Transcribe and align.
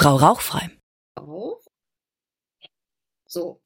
Frau 0.00 0.16
Rauchfrei. 0.16 0.70
Auf. 1.16 1.62
So, 3.26 3.60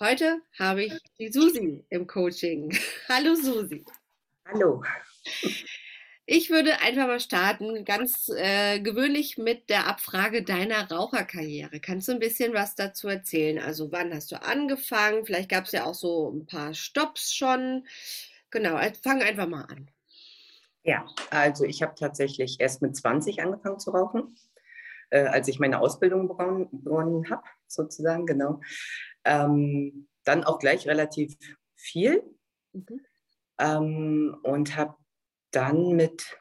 heute 0.00 0.40
habe 0.58 0.84
ich 0.84 0.94
die 1.18 1.30
Susi 1.30 1.84
im 1.90 2.06
Coaching. 2.06 2.74
Hallo 3.10 3.34
Susi. 3.34 3.84
Hallo. 4.46 4.82
Ich 6.24 6.48
würde 6.48 6.80
einfach 6.80 7.06
mal 7.06 7.20
starten, 7.20 7.84
ganz 7.84 8.30
äh, 8.34 8.80
gewöhnlich 8.80 9.36
mit 9.36 9.68
der 9.68 9.86
Abfrage 9.86 10.42
deiner 10.42 10.90
Raucherkarriere. 10.90 11.80
Kannst 11.80 12.08
du 12.08 12.12
ein 12.12 12.18
bisschen 12.18 12.54
was 12.54 12.74
dazu 12.76 13.08
erzählen? 13.08 13.58
Also 13.58 13.92
wann 13.92 14.14
hast 14.14 14.32
du 14.32 14.40
angefangen? 14.40 15.26
Vielleicht 15.26 15.50
gab 15.50 15.64
es 15.64 15.72
ja 15.72 15.84
auch 15.84 15.92
so 15.92 16.30
ein 16.30 16.46
paar 16.46 16.72
Stops 16.72 17.34
schon. 17.34 17.86
Genau, 18.48 18.78
äh, 18.78 18.94
fang 19.02 19.20
einfach 19.20 19.46
mal 19.46 19.64
an. 19.64 19.90
Ja, 20.82 21.04
also 21.28 21.64
ich 21.64 21.82
habe 21.82 21.94
tatsächlich 21.94 22.58
erst 22.58 22.80
mit 22.80 22.96
20 22.96 23.42
angefangen 23.42 23.78
zu 23.78 23.90
rauchen, 23.90 24.34
äh, 25.14 25.28
als 25.28 25.46
ich 25.46 25.60
meine 25.60 25.80
Ausbildung 25.80 26.26
begonnen, 26.26 26.68
begonnen 26.72 27.30
habe, 27.30 27.44
sozusagen, 27.68 28.26
genau. 28.26 28.60
Ähm, 29.24 30.08
dann 30.24 30.42
auch 30.42 30.58
gleich 30.58 30.88
relativ 30.88 31.36
viel 31.76 32.22
mhm. 32.72 33.00
ähm, 33.58 34.36
und 34.42 34.76
habe 34.76 34.96
dann 35.52 35.90
mit 35.92 36.40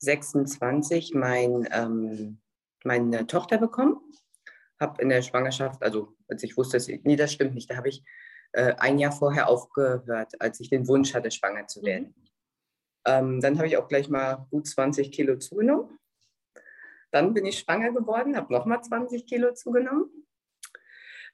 26 0.00 1.14
mein, 1.14 1.68
ähm, 1.70 2.40
meine 2.82 3.26
Tochter 3.26 3.58
bekommen. 3.58 4.00
Habe 4.80 5.00
in 5.00 5.08
der 5.08 5.22
Schwangerschaft, 5.22 5.80
also 5.82 6.16
als 6.26 6.42
ich 6.42 6.56
wusste, 6.56 6.78
dass, 6.78 6.88
nee, 6.88 7.16
das 7.16 7.32
stimmt 7.32 7.54
nicht, 7.54 7.70
da 7.70 7.76
habe 7.76 7.88
ich 7.88 8.02
äh, 8.52 8.74
ein 8.78 8.98
Jahr 8.98 9.12
vorher 9.12 9.48
aufgehört, 9.48 10.32
als 10.40 10.58
ich 10.58 10.70
den 10.70 10.88
Wunsch 10.88 11.14
hatte, 11.14 11.30
schwanger 11.30 11.68
zu 11.68 11.80
mhm. 11.80 11.86
werden. 11.86 12.14
Ähm, 13.06 13.40
dann 13.40 13.58
habe 13.58 13.68
ich 13.68 13.76
auch 13.76 13.86
gleich 13.86 14.08
mal 14.08 14.48
gut 14.50 14.66
20 14.66 15.12
Kilo 15.12 15.36
zugenommen. 15.36 15.96
Dann 17.14 17.32
bin 17.32 17.46
ich 17.46 17.60
schwanger 17.60 17.92
geworden, 17.92 18.36
habe 18.36 18.52
nochmal 18.52 18.82
20 18.82 19.24
Kilo 19.24 19.54
zugenommen. 19.54 20.26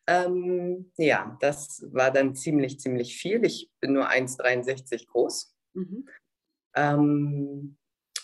Ähm, 0.07 0.93
ja, 0.99 1.39
das 1.41 1.87
war 1.91 2.11
dann 2.11 2.35
ziemlich, 2.35 2.79
ziemlich 2.79 3.17
viel. 3.17 3.43
Ich 3.47 3.71
bin 3.81 3.95
nur 3.95 4.11
1,63 4.11 5.07
groß. 5.07 5.57
Mhm. 5.73 6.07
Ähm, 6.77 7.79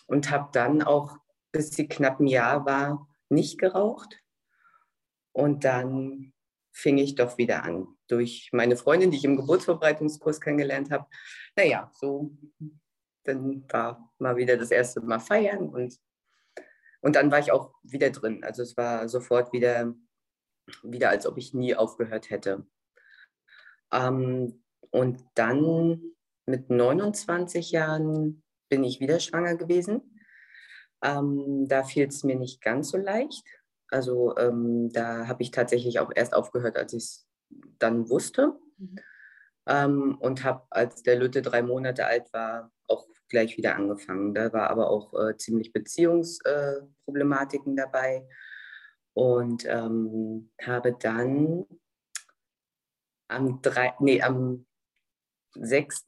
und 0.07 0.31
habe 0.31 0.51
dann 0.53 0.83
auch, 0.83 1.17
bis 1.51 1.71
sie 1.71 1.89
knapp 1.89 2.21
ein 2.21 2.27
Jahr 2.27 2.67
war, 2.67 3.09
nicht 3.31 3.59
geraucht. 3.59 4.23
Und 5.33 5.65
dann 5.65 6.35
fing 6.75 6.99
ich 6.99 7.15
doch 7.15 7.39
wieder 7.39 7.65
an. 7.65 7.89
Durch 8.07 8.51
meine 8.53 8.77
Freundin, 8.77 9.11
die 9.11 9.17
ich 9.17 9.25
im 9.25 9.37
Geburtsvorbereitungskurs 9.37 10.43
kennengelernt 10.43 10.91
habe. 10.91 11.07
Naja, 11.57 11.91
so 11.95 12.37
dann 13.25 13.65
war 13.71 14.13
mal 14.19 14.37
wieder 14.37 14.59
das 14.59 14.71
erste 14.71 15.01
Mal 15.01 15.21
feiern 15.21 15.71
und, 15.71 15.99
und 17.07 17.15
dann 17.15 17.31
war 17.31 17.39
ich 17.39 17.53
auch 17.53 17.73
wieder 17.85 18.11
drin. 18.11 18.43
Also 18.43 18.63
es 18.63 18.77
war 18.77 19.09
sofort 19.09 19.53
wieder, 19.53 19.95
wieder 20.83 21.09
als 21.11 21.25
ob 21.25 21.39
ich 21.39 21.55
nie 21.55 21.77
aufgehört 21.77 22.31
hätte. 22.31 22.67
Ähm, 23.93 24.65
und 24.91 25.23
dann 25.37 26.03
mit 26.47 26.69
29 26.69 27.71
Jahren 27.71 28.43
bin 28.69 28.83
ich 28.83 28.99
wieder 28.99 29.21
schwanger 29.21 29.55
gewesen. 29.55 30.19
Ähm, 31.01 31.69
da 31.69 31.85
fiel 31.85 32.09
es 32.09 32.25
mir 32.25 32.35
nicht 32.35 32.61
ganz 32.61 32.91
so 32.91 32.97
leicht. 32.97 33.47
Also 33.89 34.37
ähm, 34.37 34.91
da 34.93 35.29
habe 35.29 35.45
ich 35.45 35.53
tatsächlich 35.53 36.01
auch 36.01 36.11
erst 36.13 36.35
aufgehört, 36.35 36.77
als 36.77 36.93
ich 36.93 37.05
es 37.05 37.29
dann 37.79 38.11
wusste. 38.11 38.59
Mhm. 38.79 38.99
Ähm, 39.69 40.19
und 40.19 40.43
habe, 40.43 40.67
als 40.71 41.05
der 41.05 41.15
Lütte 41.15 41.41
drei 41.41 41.63
Monate 41.63 42.05
alt 42.05 42.33
war, 42.33 42.73
gleich 43.29 43.57
wieder 43.57 43.77
angefangen. 43.77 44.35
Da 44.35 44.53
war 44.53 44.71
aber 44.71 44.91
auch 44.91 45.15
äh, 45.15 45.37
ziemlich 45.37 45.73
Beziehungsproblematiken 45.73 47.75
äh, 47.75 47.83
dabei 47.83 48.29
und 49.15 49.65
ähm, 49.67 50.51
habe 50.63 50.97
dann 50.99 51.65
am, 53.29 53.61
drei, 53.63 53.95
nee, 54.01 54.23
am 54.23 54.67
6. 55.55 56.07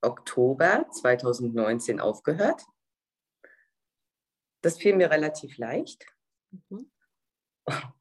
Oktober 0.00 0.86
2019 0.90 2.00
aufgehört. 2.00 2.62
Das 4.62 4.78
fiel 4.78 4.96
mir 4.96 5.10
relativ 5.10 5.58
leicht. 5.58 6.06
Mhm 6.68 6.90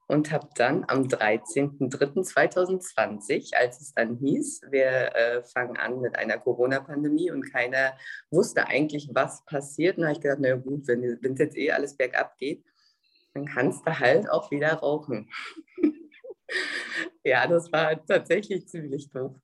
und 0.08 0.32
habe 0.32 0.48
dann 0.56 0.86
am 0.88 1.04
13.03.2020, 1.04 3.56
als 3.56 3.82
es 3.82 3.94
dann 3.94 4.16
hieß, 4.18 4.62
wir 4.70 5.16
äh, 5.16 5.44
fangen 5.44 5.78
an 5.78 6.00
mit 6.00 6.18
einer 6.18 6.38
Corona-Pandemie 6.38 7.32
und 7.32 7.52
keiner 7.52 7.98
wusste 8.32 8.68
eigentlich, 8.68 9.10
was 9.14 9.44
passiert. 9.46 9.98
Habe 9.98 10.14
ich 10.14 10.22
gedacht, 10.22 10.40
na 10.42 10.56
gut, 10.56 10.88
wenn 10.88 11.04
es 11.04 11.40
jetzt 11.40 11.58
eh 11.58 11.72
alles 11.72 11.98
bergab 11.98 12.38
geht, 12.38 12.64
dann 13.34 13.46
kannst 13.46 13.86
du 13.86 14.00
halt 14.00 14.30
auch 14.30 14.52
wieder 14.52 14.74
rauchen. 14.74 15.30
ja, 17.24 17.48
das 17.48 17.72
war 17.72 18.06
tatsächlich 18.06 18.68
ziemlich 18.68 19.10
doof. 19.12 19.36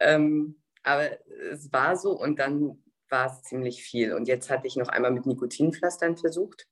Ähm, 0.00 0.56
aber 0.82 1.10
es 1.52 1.72
war 1.72 1.96
so 1.96 2.18
und 2.18 2.38
dann 2.38 2.82
war 3.08 3.26
es 3.26 3.42
ziemlich 3.42 3.82
viel. 3.82 4.14
Und 4.14 4.28
jetzt 4.28 4.50
hatte 4.50 4.66
ich 4.66 4.76
noch 4.76 4.88
einmal 4.88 5.12
mit 5.12 5.26
Nikotinpflastern 5.26 6.16
versucht. 6.16 6.66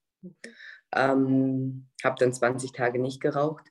Ähm, 0.97 1.89
habe 2.03 2.17
dann 2.19 2.33
20 2.33 2.73
Tage 2.73 2.99
nicht 2.99 3.21
geraucht, 3.21 3.69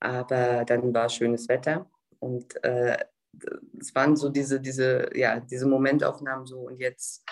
aber 0.00 0.64
dann 0.64 0.94
war 0.94 1.08
schönes 1.08 1.48
Wetter 1.48 1.90
und 2.18 2.62
äh, 2.64 2.96
es 3.78 3.94
waren 3.94 4.16
so 4.16 4.28
diese, 4.28 4.60
diese, 4.60 5.10
ja, 5.14 5.40
diese 5.40 5.66
Momentaufnahmen 5.66 6.46
so 6.46 6.60
und 6.60 6.78
jetzt 6.78 7.24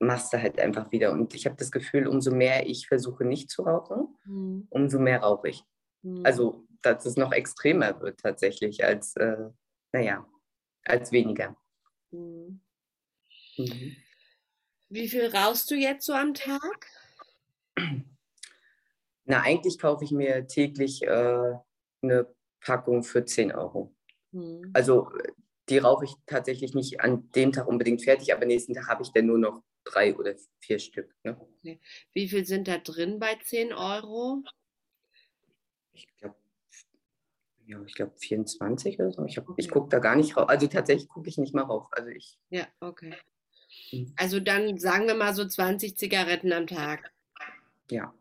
machst 0.00 0.32
du 0.32 0.40
halt 0.40 0.58
einfach 0.58 0.90
wieder. 0.92 1.12
Und 1.12 1.34
ich 1.34 1.46
habe 1.46 1.56
das 1.56 1.70
Gefühl, 1.70 2.06
umso 2.06 2.30
mehr 2.30 2.66
ich 2.66 2.86
versuche 2.86 3.24
nicht 3.24 3.50
zu 3.50 3.62
rauchen, 3.62 4.16
mhm. 4.24 4.66
umso 4.70 4.98
mehr 4.98 5.20
rauche 5.20 5.48
ich. 5.48 5.64
Mhm. 6.02 6.24
Also, 6.24 6.66
dass 6.82 7.04
es 7.06 7.16
noch 7.16 7.32
extremer 7.32 8.00
wird 8.00 8.20
tatsächlich 8.20 8.84
als, 8.84 9.16
äh, 9.16 9.48
naja, 9.92 10.26
als 10.84 11.12
weniger. 11.12 11.56
Mhm. 12.10 12.60
mhm. 13.56 13.96
Wie 14.90 15.08
viel 15.08 15.26
rauchst 15.26 15.70
du 15.70 15.74
jetzt 15.74 16.06
so 16.06 16.14
am 16.14 16.32
Tag? 16.32 16.86
Na, 19.28 19.42
eigentlich 19.42 19.78
kaufe 19.78 20.04
ich 20.04 20.10
mir 20.10 20.46
täglich 20.46 21.02
äh, 21.02 21.54
eine 22.02 22.34
Packung 22.60 23.02
für 23.02 23.24
10 23.24 23.52
Euro. 23.52 23.94
Mhm. 24.32 24.70
Also 24.72 25.10
die 25.68 25.78
rauche 25.78 26.06
ich 26.06 26.14
tatsächlich 26.24 26.74
nicht 26.74 27.00
an 27.02 27.30
dem 27.32 27.52
Tag 27.52 27.68
unbedingt 27.68 28.02
fertig, 28.02 28.32
aber 28.32 28.46
nächsten 28.46 28.72
Tag 28.72 28.88
habe 28.88 29.02
ich 29.02 29.12
dann 29.12 29.26
nur 29.26 29.36
noch 29.36 29.62
drei 29.84 30.16
oder 30.16 30.34
vier 30.60 30.78
Stück. 30.78 31.14
Ne? 31.24 31.38
Okay. 31.38 31.78
Wie 32.14 32.26
viel 32.26 32.46
sind 32.46 32.68
da 32.68 32.78
drin 32.78 33.18
bei 33.18 33.38
10 33.44 33.74
Euro? 33.74 34.42
Ich 35.92 36.08
glaube, 36.16 36.36
ja, 37.66 37.82
ich 37.86 37.94
glaube 37.94 38.14
24 38.16 38.98
oder 38.98 39.12
so. 39.12 39.26
Ich, 39.26 39.38
okay. 39.38 39.52
ich 39.58 39.70
gucke 39.70 39.90
da 39.90 39.98
gar 39.98 40.16
nicht 40.16 40.38
rauf. 40.38 40.48
Also 40.48 40.68
tatsächlich 40.68 41.08
gucke 41.08 41.28
ich 41.28 41.36
nicht 41.36 41.54
mal 41.54 41.64
rauf. 41.64 41.86
Also 41.90 42.08
ich. 42.08 42.38
Ja, 42.48 42.66
okay. 42.80 43.14
Mhm. 43.92 44.14
Also 44.16 44.40
dann 44.40 44.78
sagen 44.78 45.06
wir 45.06 45.14
mal 45.14 45.34
so 45.34 45.46
20 45.46 45.98
Zigaretten 45.98 46.50
am 46.54 46.66
Tag. 46.66 47.12
Ja. 47.90 48.14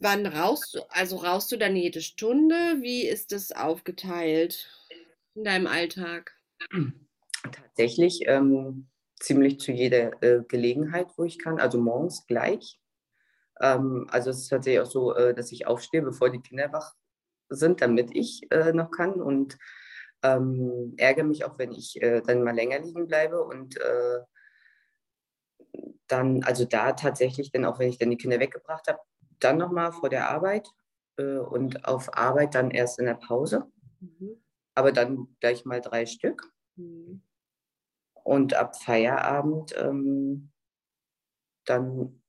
Wann 0.00 0.26
rauchst 0.26 0.74
du? 0.74 0.80
Also 0.90 1.16
rauchst 1.16 1.52
du 1.52 1.56
dann 1.56 1.76
jede 1.76 2.00
Stunde? 2.00 2.54
Wie 2.80 3.06
ist 3.06 3.32
das 3.32 3.52
aufgeteilt 3.52 4.70
in 5.34 5.44
deinem 5.44 5.66
Alltag? 5.66 6.34
Tatsächlich 7.42 8.22
ähm, 8.26 8.88
ziemlich 9.20 9.60
zu 9.60 9.72
jeder 9.72 10.22
äh, 10.22 10.42
Gelegenheit, 10.48 11.08
wo 11.16 11.24
ich 11.24 11.38
kann. 11.38 11.60
Also 11.60 11.78
morgens 11.78 12.26
gleich. 12.26 12.80
Ähm, 13.60 14.06
also 14.10 14.30
es 14.30 14.38
ist 14.38 14.48
tatsächlich 14.48 14.80
auch 14.80 14.90
so, 14.90 15.14
äh, 15.14 15.34
dass 15.34 15.52
ich 15.52 15.66
aufstehe, 15.66 16.02
bevor 16.02 16.30
die 16.30 16.40
Kinder 16.40 16.72
wach 16.72 16.94
sind, 17.48 17.80
damit 17.80 18.14
ich 18.14 18.42
äh, 18.50 18.72
noch 18.72 18.90
kann 18.90 19.12
und 19.12 19.58
ähm, 20.22 20.94
ärgere 20.96 21.24
mich 21.24 21.44
auch, 21.44 21.58
wenn 21.58 21.72
ich 21.72 22.00
äh, 22.02 22.22
dann 22.22 22.42
mal 22.42 22.54
länger 22.54 22.78
liegen 22.78 23.06
bleibe 23.06 23.44
und 23.44 23.76
äh, 23.76 24.20
dann, 26.08 26.42
also 26.44 26.64
da 26.64 26.92
tatsächlich, 26.92 27.50
dann 27.52 27.64
auch 27.64 27.78
wenn 27.78 27.88
ich 27.88 27.98
dann 27.98 28.10
die 28.10 28.16
Kinder 28.16 28.40
weggebracht 28.40 28.88
habe, 28.88 29.00
dann 29.40 29.58
nochmal 29.58 29.92
vor 29.92 30.08
der 30.08 30.30
Arbeit 30.30 30.68
äh, 31.16 31.38
und 31.38 31.84
auf 31.84 32.16
Arbeit 32.16 32.54
dann 32.54 32.70
erst 32.70 32.98
in 32.98 33.06
der 33.06 33.14
Pause. 33.14 33.70
Mhm. 34.00 34.42
Aber 34.74 34.92
dann 34.92 35.28
gleich 35.40 35.64
mal 35.64 35.80
drei 35.80 36.06
Stück. 36.06 36.52
Mhm. 36.76 37.22
Und 38.24 38.54
ab 38.54 38.76
Feierabend 38.76 39.74
ähm, 39.78 40.50
dann 41.64 42.22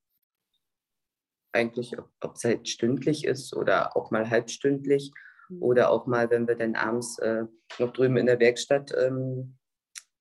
eigentlich, 1.52 1.98
ob 1.98 2.36
es 2.36 2.44
halt 2.44 2.68
stündlich 2.68 3.26
ist 3.26 3.56
oder 3.56 3.98
auch 3.98 4.12
mal 4.12 4.30
halbstündlich 4.30 5.12
mhm. 5.50 5.64
oder 5.64 5.90
auch 5.90 6.06
mal, 6.06 6.30
wenn 6.30 6.48
wir 6.48 6.56
dann 6.56 6.76
abends 6.76 7.18
äh, 7.20 7.46
noch 7.80 7.94
drüben 7.94 8.18
in 8.18 8.28
der 8.28 8.40
Werkstatt 8.40 8.94
ähm, 8.96 9.58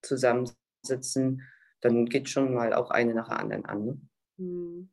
zusammensitzen, 0.03 1.43
dann 1.81 2.07
geht 2.07 2.29
schon 2.29 2.55
mal 2.55 2.73
auch 2.73 2.91
eine 2.91 3.15
nach 3.15 3.29
der 3.29 3.41
anderen 3.41 3.65
an. 3.67 3.85
Ne? 4.39 4.89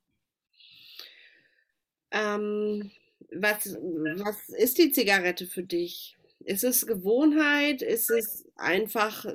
Ähm, 2.13 2.92
was, 3.31 3.75
was 3.75 4.50
ist 4.50 4.77
die 4.77 4.92
Zigarette 4.92 5.45
für 5.45 5.63
dich? 5.63 6.18
Ist 6.45 6.63
es 6.63 6.88
Gewohnheit? 6.88 7.81
Ist 7.81 8.10
es 8.10 8.45
einfach 8.56 9.25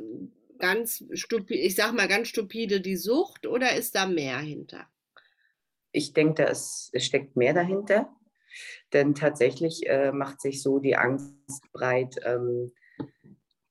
ganz 0.58 1.04
stupide, 1.12 1.60
ich 1.60 1.74
sag 1.74 1.92
mal 1.92 2.08
ganz 2.08 2.28
stupide 2.28 2.80
die 2.80 2.96
Sucht 2.96 3.46
oder 3.46 3.76
ist 3.76 3.94
da 3.94 4.06
mehr 4.06 4.38
hinter? 4.38 4.88
ich 5.92 6.12
denke, 6.12 6.46
es, 6.46 6.90
es 6.92 7.04
steckt 7.04 7.36
mehr 7.36 7.54
dahinter. 7.54 8.14
Denn 8.92 9.14
tatsächlich 9.14 9.86
äh, 9.88 10.10
macht 10.12 10.40
sich 10.40 10.62
so 10.62 10.78
die 10.78 10.96
Angst 10.96 11.34
breit, 11.72 12.16
ähm, 12.24 12.72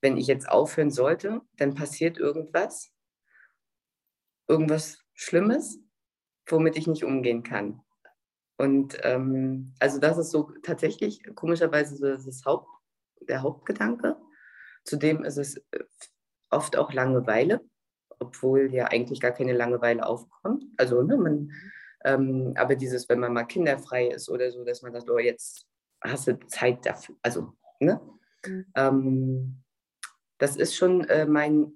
wenn 0.00 0.16
ich 0.16 0.28
jetzt 0.28 0.48
aufhören 0.48 0.90
sollte, 0.90 1.40
dann 1.56 1.74
passiert 1.74 2.18
irgendwas, 2.18 2.92
irgendwas 4.46 5.04
Schlimmes, 5.14 5.80
womit 6.46 6.76
ich 6.76 6.86
nicht 6.86 7.04
umgehen 7.04 7.42
kann. 7.42 7.82
Und 8.58 8.98
ähm, 9.04 9.72
also 9.78 10.00
das 10.00 10.18
ist 10.18 10.30
so 10.30 10.50
tatsächlich 10.62 11.22
komischerweise 11.34 11.96
so 11.96 12.06
das 12.10 12.44
Haupt, 12.44 12.68
der 13.20 13.42
Hauptgedanke. 13.42 14.16
Zudem 14.84 15.24
ist 15.24 15.38
es 15.38 15.56
äh, 15.70 15.84
oft 16.50 16.76
auch 16.76 16.92
Langeweile, 16.92 17.60
obwohl 18.18 18.74
ja 18.74 18.86
eigentlich 18.86 19.20
gar 19.20 19.30
keine 19.30 19.52
Langeweile 19.52 20.04
aufkommt. 20.04 20.64
Also 20.76 21.02
ne, 21.02 21.16
man, 21.16 21.52
ähm, 22.04 22.52
aber 22.56 22.74
dieses, 22.74 23.08
wenn 23.08 23.20
man 23.20 23.32
mal 23.32 23.44
kinderfrei 23.44 24.08
ist 24.08 24.28
oder 24.28 24.50
so, 24.50 24.64
dass 24.64 24.82
man 24.82 24.92
sagt, 24.92 25.08
oh, 25.08 25.18
jetzt 25.18 25.66
hast 26.00 26.26
du 26.26 26.38
Zeit 26.48 26.84
dafür. 26.84 27.14
Also, 27.22 27.52
ne? 27.78 28.00
Mhm. 28.44 28.66
Ähm, 28.74 29.62
das 30.38 30.56
ist 30.56 30.74
schon 30.74 31.04
äh, 31.04 31.26
mein, 31.26 31.72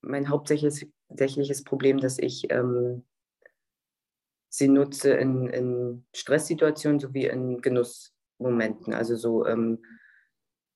mein 0.00 0.28
hauptsächliches 0.28 1.64
Problem, 1.64 1.98
dass 1.98 2.18
ich 2.18 2.50
ähm, 2.52 3.04
sie 4.56 4.68
nutze 4.68 5.14
in, 5.14 5.48
in 5.48 6.06
Stresssituationen 6.14 7.00
sowie 7.00 7.26
in 7.26 7.60
Genussmomenten. 7.60 8.94
Also 8.94 9.16
so 9.16 9.46
ähm, 9.46 9.84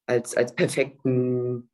als, 0.07 0.37
als 0.37 0.55
perfekten 0.55 1.71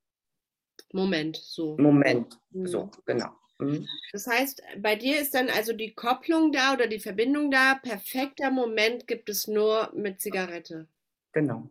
Moment, 0.92 1.36
so. 1.36 1.76
Moment, 1.78 2.38
mhm. 2.50 2.66
so, 2.66 2.90
genau. 3.06 3.30
Mhm. 3.58 3.88
Das 4.12 4.26
heißt, 4.26 4.62
bei 4.78 4.96
dir 4.96 5.20
ist 5.20 5.34
dann 5.34 5.48
also 5.48 5.72
die 5.72 5.94
Kopplung 5.94 6.52
da 6.52 6.74
oder 6.74 6.86
die 6.86 7.00
Verbindung 7.00 7.50
da. 7.50 7.76
Perfekter 7.76 8.50
Moment 8.50 9.06
gibt 9.06 9.28
es 9.28 9.48
nur 9.48 9.92
mit 9.94 10.20
Zigarette. 10.20 10.88
Genau. 11.32 11.70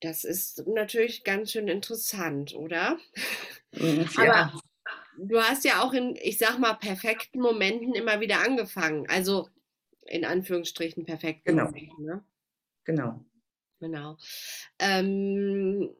Das 0.00 0.24
ist 0.24 0.66
natürlich 0.66 1.24
ganz 1.24 1.52
schön 1.52 1.68
interessant, 1.68 2.54
oder? 2.54 2.98
Mhm, 3.72 4.08
ja. 4.16 4.50
Aber 4.50 4.60
du 5.16 5.40
hast 5.40 5.64
ja 5.64 5.82
auch 5.82 5.92
in, 5.92 6.16
ich 6.16 6.38
sag 6.38 6.58
mal, 6.58 6.74
perfekten 6.74 7.40
Momenten 7.40 7.94
immer 7.94 8.20
wieder 8.20 8.40
angefangen. 8.40 9.08
Also 9.08 9.48
in 10.06 10.24
Anführungsstrichen 10.24 11.04
perfekt. 11.04 11.44
Genau. 11.44 11.70
Ne? 11.98 12.24
Genau. 12.84 13.24
Genau. 13.80 14.16
Ähm, 14.78 15.90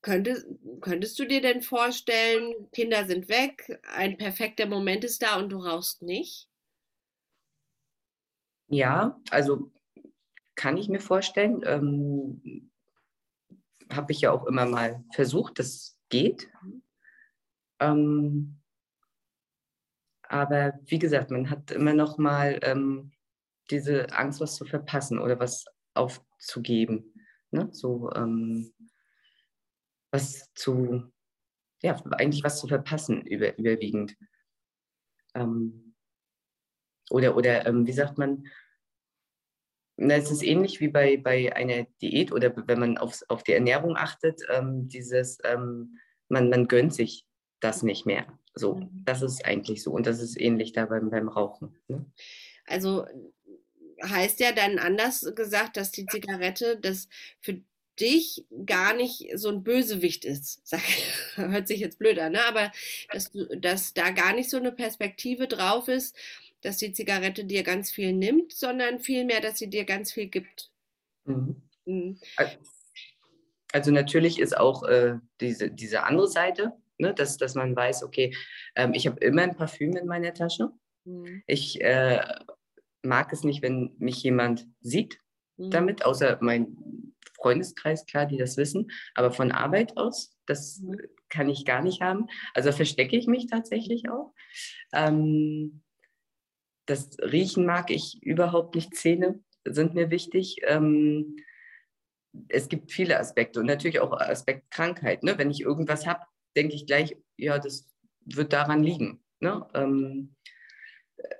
könntest, 0.00 0.46
könntest 0.80 1.18
du 1.18 1.24
dir 1.24 1.40
denn 1.40 1.62
vorstellen, 1.62 2.70
Kinder 2.72 3.04
sind 3.06 3.28
weg, 3.28 3.80
ein 3.94 4.16
perfekter 4.16 4.66
Moment 4.66 5.02
ist 5.04 5.22
da 5.22 5.38
und 5.38 5.50
du 5.50 5.58
rauchst 5.58 6.02
nicht? 6.02 6.48
Ja, 8.68 9.20
also 9.30 9.72
kann 10.54 10.76
ich 10.76 10.88
mir 10.88 11.00
vorstellen. 11.00 11.62
Ähm, 11.66 12.70
Habe 13.90 14.12
ich 14.12 14.20
ja 14.20 14.30
auch 14.30 14.46
immer 14.46 14.66
mal 14.66 15.04
versucht, 15.12 15.58
das 15.58 15.96
geht. 16.08 16.48
Mhm. 16.62 16.83
Ähm, 17.80 18.60
aber 20.22 20.78
wie 20.86 20.98
gesagt, 20.98 21.30
man 21.30 21.50
hat 21.50 21.70
immer 21.70 21.92
noch 21.92 22.18
mal 22.18 22.58
ähm, 22.62 23.12
diese 23.70 24.10
Angst, 24.12 24.40
was 24.40 24.56
zu 24.56 24.64
verpassen 24.64 25.18
oder 25.18 25.38
was 25.38 25.66
aufzugeben. 25.94 27.14
Ne? 27.50 27.68
So 27.72 28.10
ähm, 28.14 28.72
was 30.10 30.52
zu, 30.54 31.12
ja, 31.82 32.00
eigentlich 32.12 32.44
was 32.44 32.60
zu 32.60 32.68
verpassen 32.68 33.22
über, 33.22 33.56
überwiegend. 33.58 34.16
Ähm, 35.34 35.94
oder, 37.10 37.36
oder 37.36 37.66
ähm, 37.66 37.86
wie 37.86 37.92
sagt 37.92 38.18
man, 38.18 38.46
na, 39.96 40.14
es 40.16 40.30
ist 40.30 40.42
ähnlich 40.42 40.80
wie 40.80 40.88
bei, 40.88 41.16
bei 41.16 41.54
einer 41.54 41.84
Diät 42.02 42.32
oder 42.32 42.52
wenn 42.66 42.80
man 42.80 42.98
aufs, 42.98 43.22
auf 43.28 43.44
die 43.44 43.52
Ernährung 43.52 43.96
achtet, 43.96 44.40
ähm, 44.50 44.88
dieses, 44.88 45.38
ähm, 45.44 45.98
man, 46.28 46.48
man 46.48 46.66
gönnt 46.66 46.94
sich 46.94 47.26
das 47.64 47.82
nicht 47.82 48.06
mehr. 48.06 48.26
So, 48.54 48.88
das 49.04 49.22
ist 49.22 49.44
eigentlich 49.44 49.82
so. 49.82 49.90
Und 49.90 50.06
das 50.06 50.20
ist 50.20 50.40
ähnlich 50.40 50.72
da 50.72 50.86
beim, 50.86 51.10
beim 51.10 51.28
Rauchen. 51.28 51.74
Ne? 51.88 52.04
Also 52.66 53.06
heißt 54.02 54.40
ja 54.40 54.52
dann 54.52 54.78
anders 54.78 55.32
gesagt, 55.34 55.76
dass 55.76 55.90
die 55.90 56.06
Zigarette 56.06 56.78
das 56.80 57.08
für 57.40 57.60
dich 57.98 58.44
gar 58.66 58.94
nicht 58.94 59.30
so 59.34 59.48
ein 59.48 59.62
Bösewicht 59.62 60.24
ist. 60.24 60.60
Sag, 60.66 60.82
hört 61.36 61.68
sich 61.68 61.80
jetzt 61.80 61.98
blöd 61.98 62.18
an, 62.18 62.32
ne? 62.32 62.44
aber 62.46 62.72
dass, 63.12 63.30
du, 63.30 63.46
dass 63.58 63.94
da 63.94 64.10
gar 64.10 64.34
nicht 64.34 64.50
so 64.50 64.56
eine 64.56 64.72
Perspektive 64.72 65.48
drauf 65.48 65.88
ist, 65.88 66.16
dass 66.60 66.78
die 66.78 66.92
Zigarette 66.92 67.44
dir 67.44 67.62
ganz 67.62 67.90
viel 67.90 68.12
nimmt, 68.12 68.52
sondern 68.52 68.98
vielmehr, 68.98 69.40
dass 69.40 69.58
sie 69.58 69.68
dir 69.68 69.84
ganz 69.84 70.12
viel 70.12 70.26
gibt. 70.26 70.70
Mhm. 71.24 71.62
Mhm. 71.84 72.18
Also 73.72 73.90
natürlich 73.90 74.38
ist 74.38 74.56
auch 74.56 74.84
äh, 74.84 75.16
diese, 75.40 75.70
diese 75.70 76.04
andere 76.04 76.28
Seite, 76.28 76.72
ne, 76.98 77.14
dass, 77.14 77.36
dass 77.36 77.54
man 77.54 77.74
weiß, 77.74 78.02
okay, 78.04 78.34
ähm, 78.74 78.92
ich 78.94 79.06
habe 79.06 79.20
immer 79.20 79.42
ein 79.42 79.56
Parfüm 79.56 79.96
in 79.96 80.06
meiner 80.06 80.34
Tasche. 80.34 80.70
Mhm. 81.04 81.42
Ich 81.46 81.80
äh, 81.80 82.20
mag 83.02 83.32
es 83.32 83.44
nicht, 83.44 83.62
wenn 83.62 83.94
mich 83.98 84.22
jemand 84.22 84.66
sieht 84.80 85.18
mhm. 85.56 85.70
damit, 85.70 86.04
außer 86.04 86.38
mein 86.40 86.76
Freundeskreis, 87.36 88.06
klar, 88.06 88.26
die 88.26 88.38
das 88.38 88.56
wissen, 88.56 88.90
aber 89.14 89.30
von 89.30 89.52
Arbeit 89.52 89.96
aus, 89.96 90.36
das 90.46 90.80
mhm. 90.80 90.98
kann 91.28 91.48
ich 91.48 91.64
gar 91.64 91.82
nicht 91.82 92.00
haben. 92.00 92.26
Also 92.54 92.72
verstecke 92.72 93.16
ich 93.16 93.26
mich 93.26 93.46
tatsächlich 93.46 94.08
auch. 94.08 94.32
Ähm, 94.92 95.82
das 96.86 97.16
Riechen 97.20 97.66
mag 97.66 97.90
ich 97.90 98.22
überhaupt 98.22 98.74
nicht. 98.74 98.94
Zähne 98.94 99.40
sind 99.64 99.94
mir 99.94 100.10
wichtig. 100.10 100.58
Ähm, 100.64 101.36
es 102.48 102.68
gibt 102.68 102.90
viele 102.92 103.18
Aspekte 103.18 103.60
und 103.60 103.66
natürlich 103.66 104.00
auch 104.00 104.12
Aspekt 104.12 104.70
Krankheit. 104.70 105.22
Ne? 105.22 105.38
Wenn 105.38 105.50
ich 105.50 105.60
irgendwas 105.60 106.06
habe, 106.06 106.20
denke 106.56 106.74
ich 106.74 106.86
gleich, 106.86 107.16
ja, 107.36 107.58
das 107.58 107.86
wird 108.24 108.52
daran 108.52 108.82
liegen. 108.82 109.22
Ne? 109.40 109.66
Ähm, 109.74 110.34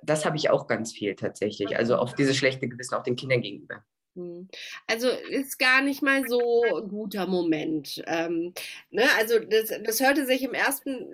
das 0.03 0.25
habe 0.25 0.37
ich 0.37 0.49
auch 0.49 0.67
ganz 0.67 0.93
viel 0.93 1.15
tatsächlich. 1.15 1.77
Also 1.77 1.97
auch 1.97 2.13
dieses 2.13 2.37
schlechte 2.37 2.67
Gewissen 2.67 2.95
auch 2.95 3.03
den 3.03 3.15
Kindern 3.15 3.41
gegenüber. 3.41 3.83
Hm. 4.15 4.47
Also 4.87 5.09
ist 5.09 5.59
gar 5.59 5.81
nicht 5.81 6.01
mal 6.01 6.25
so 6.27 6.63
ein 6.63 6.87
guter 6.87 7.27
Moment. 7.27 8.01
Ähm, 8.07 8.53
ne? 8.89 9.03
Also 9.17 9.39
das, 9.39 9.73
das 9.83 9.99
hörte 9.99 10.25
sich 10.25 10.43
im 10.43 10.53
ersten, 10.53 11.07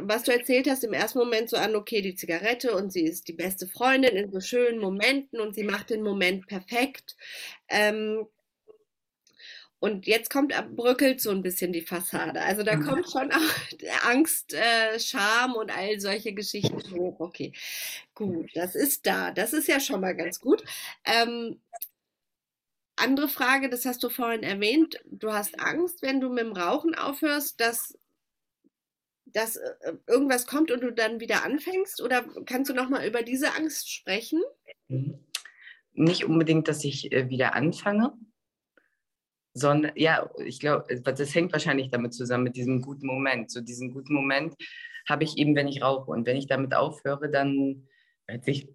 was 0.00 0.24
du 0.24 0.32
erzählt 0.32 0.68
hast, 0.68 0.82
im 0.82 0.92
ersten 0.92 1.18
Moment 1.18 1.48
so 1.48 1.56
an, 1.56 1.76
okay, 1.76 2.02
die 2.02 2.16
Zigarette 2.16 2.74
und 2.74 2.92
sie 2.92 3.04
ist 3.04 3.28
die 3.28 3.34
beste 3.34 3.68
Freundin 3.68 4.16
in 4.16 4.32
so 4.32 4.40
schönen 4.40 4.80
Momenten 4.80 5.40
und 5.40 5.54
sie 5.54 5.64
macht 5.64 5.90
den 5.90 6.02
Moment 6.02 6.46
perfekt. 6.48 7.16
Ähm, 7.68 8.26
und 9.80 10.06
jetzt 10.06 10.30
kommt, 10.30 10.52
bröckelt 10.74 11.20
so 11.20 11.30
ein 11.30 11.42
bisschen 11.42 11.72
die 11.72 11.82
Fassade. 11.82 12.40
Also 12.40 12.64
da 12.64 12.76
kommt 12.76 13.10
schon 13.10 13.30
auch 13.30 14.06
Angst, 14.08 14.52
äh, 14.54 14.98
Scham 14.98 15.54
und 15.54 15.70
all 15.70 16.00
solche 16.00 16.32
Geschichten 16.32 16.82
hoch. 16.92 17.20
Okay, 17.20 17.52
gut, 18.14 18.50
das 18.54 18.74
ist 18.74 19.06
da. 19.06 19.30
Das 19.30 19.52
ist 19.52 19.68
ja 19.68 19.78
schon 19.78 20.00
mal 20.00 20.16
ganz 20.16 20.40
gut. 20.40 20.64
Ähm, 21.04 21.60
andere 22.96 23.28
Frage, 23.28 23.68
das 23.68 23.84
hast 23.84 24.02
du 24.02 24.08
vorhin 24.08 24.42
erwähnt. 24.42 24.98
Du 25.04 25.32
hast 25.32 25.60
Angst, 25.60 26.02
wenn 26.02 26.20
du 26.20 26.28
mit 26.28 26.44
dem 26.44 26.52
Rauchen 26.52 26.96
aufhörst, 26.96 27.60
dass, 27.60 27.96
dass 29.26 29.56
äh, 29.56 29.92
irgendwas 30.08 30.46
kommt 30.46 30.72
und 30.72 30.80
du 30.80 30.92
dann 30.92 31.20
wieder 31.20 31.44
anfängst? 31.44 32.02
Oder 32.02 32.24
kannst 32.46 32.68
du 32.68 32.74
noch 32.74 32.88
mal 32.88 33.06
über 33.06 33.22
diese 33.22 33.54
Angst 33.54 33.92
sprechen? 33.92 34.42
Nicht 35.92 36.24
unbedingt, 36.24 36.66
dass 36.66 36.82
ich 36.82 37.12
äh, 37.12 37.28
wieder 37.28 37.54
anfange, 37.54 38.14
sondern 39.58 39.92
ja, 39.94 40.28
ich 40.44 40.60
glaube, 40.60 40.88
äh, 40.90 41.00
das 41.00 41.34
hängt 41.34 41.52
wahrscheinlich 41.52 41.90
damit 41.90 42.14
zusammen, 42.14 42.44
mit 42.44 42.56
diesem 42.56 42.82
guten 42.82 43.06
Moment. 43.06 43.50
So 43.50 43.60
diesen 43.60 43.92
guten 43.92 44.14
Moment 44.14 44.54
habe 45.08 45.24
ich 45.24 45.38
eben, 45.38 45.54
wenn 45.56 45.68
ich 45.68 45.82
rauche. 45.82 46.10
Und 46.10 46.26
wenn 46.26 46.36
ich 46.36 46.46
damit 46.46 46.74
aufhöre, 46.74 47.30
dann 47.30 47.88
hört 48.26 48.44
sich 48.44 48.68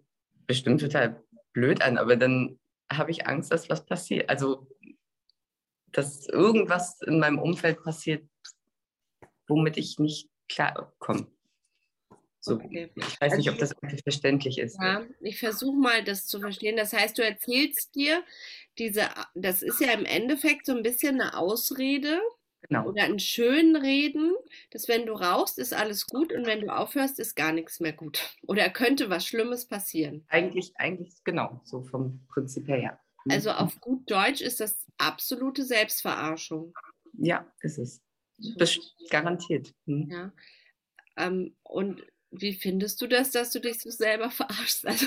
bestimmt 0.47 0.81
total 0.81 1.23
blöd 1.53 1.81
an, 1.81 1.97
aber 1.97 2.15
dann 2.15 2.59
habe 2.91 3.11
ich 3.11 3.27
Angst, 3.27 3.51
dass 3.51 3.69
was 3.69 3.85
passiert. 3.85 4.29
Also, 4.29 4.67
dass 5.91 6.27
irgendwas 6.27 7.01
in 7.01 7.19
meinem 7.19 7.39
Umfeld 7.39 7.83
passiert, 7.83 8.27
womit 9.47 9.77
ich 9.77 9.99
nicht 9.99 10.29
klarkomme. 10.49 11.27
So, 12.43 12.55
okay. 12.55 12.91
Ich 12.95 13.21
weiß 13.21 13.37
nicht, 13.37 13.49
ob 13.49 13.61
also 13.61 13.73
das 13.81 14.01
verständlich 14.01 14.57
ist. 14.57 14.77
Ja, 14.81 15.05
ich 15.21 15.39
versuche 15.39 15.77
mal, 15.77 16.03
das 16.03 16.27
zu 16.27 16.41
verstehen. 16.41 16.75
Das 16.75 16.91
heißt, 16.91 17.17
du 17.17 17.23
erzählst 17.23 17.95
dir, 17.95 18.21
diese, 18.77 19.03
das 19.33 19.61
ist 19.61 19.79
ja 19.79 19.93
im 19.93 20.03
Endeffekt 20.03 20.65
so 20.65 20.75
ein 20.75 20.83
bisschen 20.83 21.21
eine 21.21 21.37
Ausrede 21.37 22.19
genau. 22.67 22.85
oder 22.89 23.03
ein 23.03 23.19
Schönreden, 23.19 24.33
dass 24.71 24.89
wenn 24.89 25.05
du 25.05 25.13
rauchst, 25.13 25.57
ist 25.57 25.73
alles 25.73 26.05
gut 26.05 26.33
und 26.33 26.45
wenn 26.45 26.59
du 26.59 26.67
aufhörst, 26.67 27.17
ist 27.17 27.37
gar 27.37 27.53
nichts 27.53 27.79
mehr 27.79 27.93
gut. 27.93 28.35
Oder 28.45 28.69
könnte 28.69 29.09
was 29.09 29.25
Schlimmes 29.25 29.65
passieren. 29.65 30.25
Eigentlich, 30.27 30.73
eigentlich 30.75 31.13
genau, 31.23 31.61
so 31.63 31.83
vom 31.83 32.27
Prinzip 32.27 32.67
her, 32.67 32.81
ja. 32.81 32.99
Mhm. 33.23 33.31
Also 33.31 33.51
auf 33.51 33.79
gut 33.79 34.11
Deutsch 34.11 34.41
ist 34.41 34.59
das 34.59 34.85
absolute 34.97 35.63
Selbstverarschung. 35.63 36.73
Ja, 37.13 37.49
ist 37.61 37.77
es. 37.77 38.01
Garantiert. 39.09 39.73
Mhm. 39.85 40.09
Ja. 40.11 40.33
Ähm, 41.15 41.55
und 41.63 42.03
Wie 42.35 42.53
findest 42.53 43.01
du 43.01 43.07
das, 43.07 43.31
dass 43.31 43.51
du 43.51 43.59
dich 43.59 43.79
so 43.79 43.89
selber 43.89 44.29
verarschst? 44.31 44.85
Also 44.87 45.05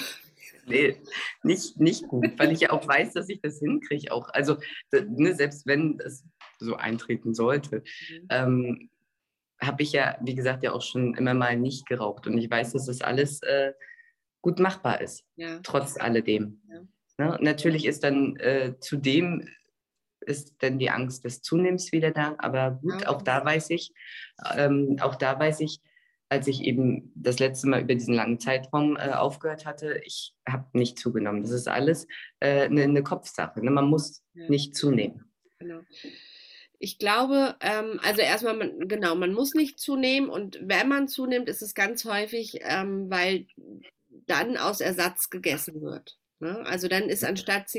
nee, 0.67 0.97
nicht, 1.43 1.79
nicht 1.79 2.09
gut, 2.09 2.39
weil 2.39 2.53
ich 2.53 2.61
ja 2.61 2.71
auch 2.71 2.87
weiß, 2.87 3.15
dass 3.15 3.29
ich 3.29 3.41
das 3.41 3.59
hinkriege. 3.59 4.13
Auch. 4.13 4.29
Also, 4.31 4.59
ne, 4.93 5.35
selbst 5.35 5.67
wenn 5.67 6.01
es 6.01 6.25
so 6.59 6.77
eintreten 6.77 7.35
sollte, 7.35 7.83
mhm. 8.11 8.27
ähm, 8.31 8.91
habe 9.61 9.83
ich 9.83 9.93
ja, 9.93 10.19
wie 10.23 10.35
gesagt, 10.35 10.63
ja 10.63 10.73
auch 10.73 10.83
schon 10.83 11.15
immer 11.15 11.35
mal 11.35 11.57
nicht 11.57 11.87
geraucht. 11.87 12.27
Und 12.27 12.37
ich 12.39 12.51
weiß, 12.51 12.73
dass 12.73 12.87
das 12.87 13.01
alles 13.01 13.43
äh, 13.43 13.73
gut 14.43 14.59
machbar 14.59 15.01
ist, 15.01 15.25
ja. 15.37 15.61
trotz 15.63 15.97
alledem. 15.99 16.61
Ja. 16.69 16.87
Ne? 17.19 17.39
Natürlich 17.41 17.87
ist 17.87 18.05
dann 18.05 18.37
äh, 18.37 18.75
zudem 18.81 19.49
ist 20.21 20.57
dann 20.59 20.79
die 20.79 20.91
Angst 20.91 21.25
des 21.25 21.41
Zunehmens 21.41 21.93
wieder 21.93 22.11
da. 22.11 22.35
Aber 22.39 22.73
gut, 22.83 23.03
ja. 23.03 23.09
auch 23.09 23.23
da 23.23 23.45
weiß 23.45 23.71
ich, 23.71 23.93
ähm, 24.57 24.97
auch 25.01 25.15
da 25.15 25.39
weiß 25.39 25.61
ich, 25.61 25.81
als 26.29 26.47
ich 26.49 26.63
eben 26.63 27.13
das 27.15 27.39
letzte 27.39 27.69
Mal 27.69 27.83
über 27.83 27.95
diesen 27.95 28.15
langen 28.15 28.41
Zeitraum 28.41 28.97
äh, 28.97 29.13
aufgehört 29.13 29.65
hatte, 29.65 30.01
ich 30.05 30.35
habe 30.49 30.67
nicht 30.73 30.99
zugenommen. 30.99 31.43
Das 31.43 31.53
ist 31.53 31.69
alles 31.69 32.07
eine 32.41 32.65
äh, 32.65 32.69
ne, 32.69 32.89
ne 32.89 33.03
Kopfsache. 33.03 33.65
Ne? 33.65 33.71
Man 33.71 33.87
muss 33.87 34.23
ja. 34.35 34.49
nicht 34.49 34.77
zunehmen. 34.77 35.31
Genau. 35.59 35.81
Ich 36.79 36.99
glaube, 36.99 37.57
ähm, 37.61 38.01
also 38.03 38.21
erstmal, 38.21 38.57
man, 38.57 38.89
genau, 38.89 39.15
man 39.15 39.33
muss 39.33 39.55
nicht 39.55 39.79
zunehmen 39.79 40.29
und 40.29 40.59
wenn 40.63 40.89
man 40.89 41.09
zunimmt, 41.09 41.49
ist 41.49 41.63
es 41.63 41.75
ganz 41.75 42.05
häufig, 42.05 42.59
ähm, 42.63 43.09
weil 43.09 43.47
dann 44.27 44.57
aus 44.57 44.81
Ersatz 44.81 45.31
gegessen 45.31 45.81
wird. 45.81 46.19
Ne? 46.39 46.65
Also 46.67 46.87
dann 46.89 47.09
ist 47.09 47.25
anstatt, 47.25 47.71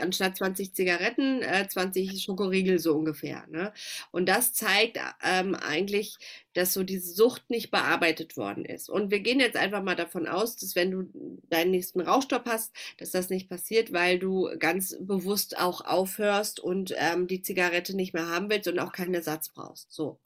anstatt 0.00 0.36
20 0.36 0.74
Zigaretten 0.74 1.42
äh, 1.42 1.68
20 1.68 2.22
Schokoriegel 2.22 2.78
so 2.78 2.94
ungefähr. 2.94 3.46
Ne? 3.48 3.72
Und 4.10 4.26
das 4.28 4.54
zeigt 4.54 4.98
ähm, 5.22 5.54
eigentlich, 5.54 6.16
dass 6.54 6.72
so 6.72 6.82
diese 6.82 7.12
Sucht 7.12 7.50
nicht 7.50 7.70
bearbeitet 7.70 8.38
worden 8.38 8.64
ist. 8.64 8.88
Und 8.88 9.10
wir 9.10 9.20
gehen 9.20 9.40
jetzt 9.40 9.56
einfach 9.56 9.82
mal 9.82 9.96
davon 9.96 10.26
aus, 10.26 10.56
dass 10.56 10.74
wenn 10.74 10.90
du 10.90 11.40
deinen 11.50 11.70
nächsten 11.70 12.00
Rauchstopp 12.00 12.46
hast, 12.46 12.72
dass 12.96 13.10
das 13.10 13.28
nicht 13.28 13.50
passiert, 13.50 13.92
weil 13.92 14.18
du 14.18 14.48
ganz 14.58 14.96
bewusst 14.98 15.58
auch 15.58 15.82
aufhörst 15.82 16.58
und 16.58 16.94
ähm, 16.96 17.26
die 17.26 17.42
Zigarette 17.42 17.94
nicht 17.94 18.14
mehr 18.14 18.28
haben 18.28 18.48
willst 18.48 18.68
und 18.68 18.78
auch 18.78 18.92
keinen 18.92 19.14
Ersatz 19.14 19.50
brauchst. 19.50 19.92
So 19.92 20.18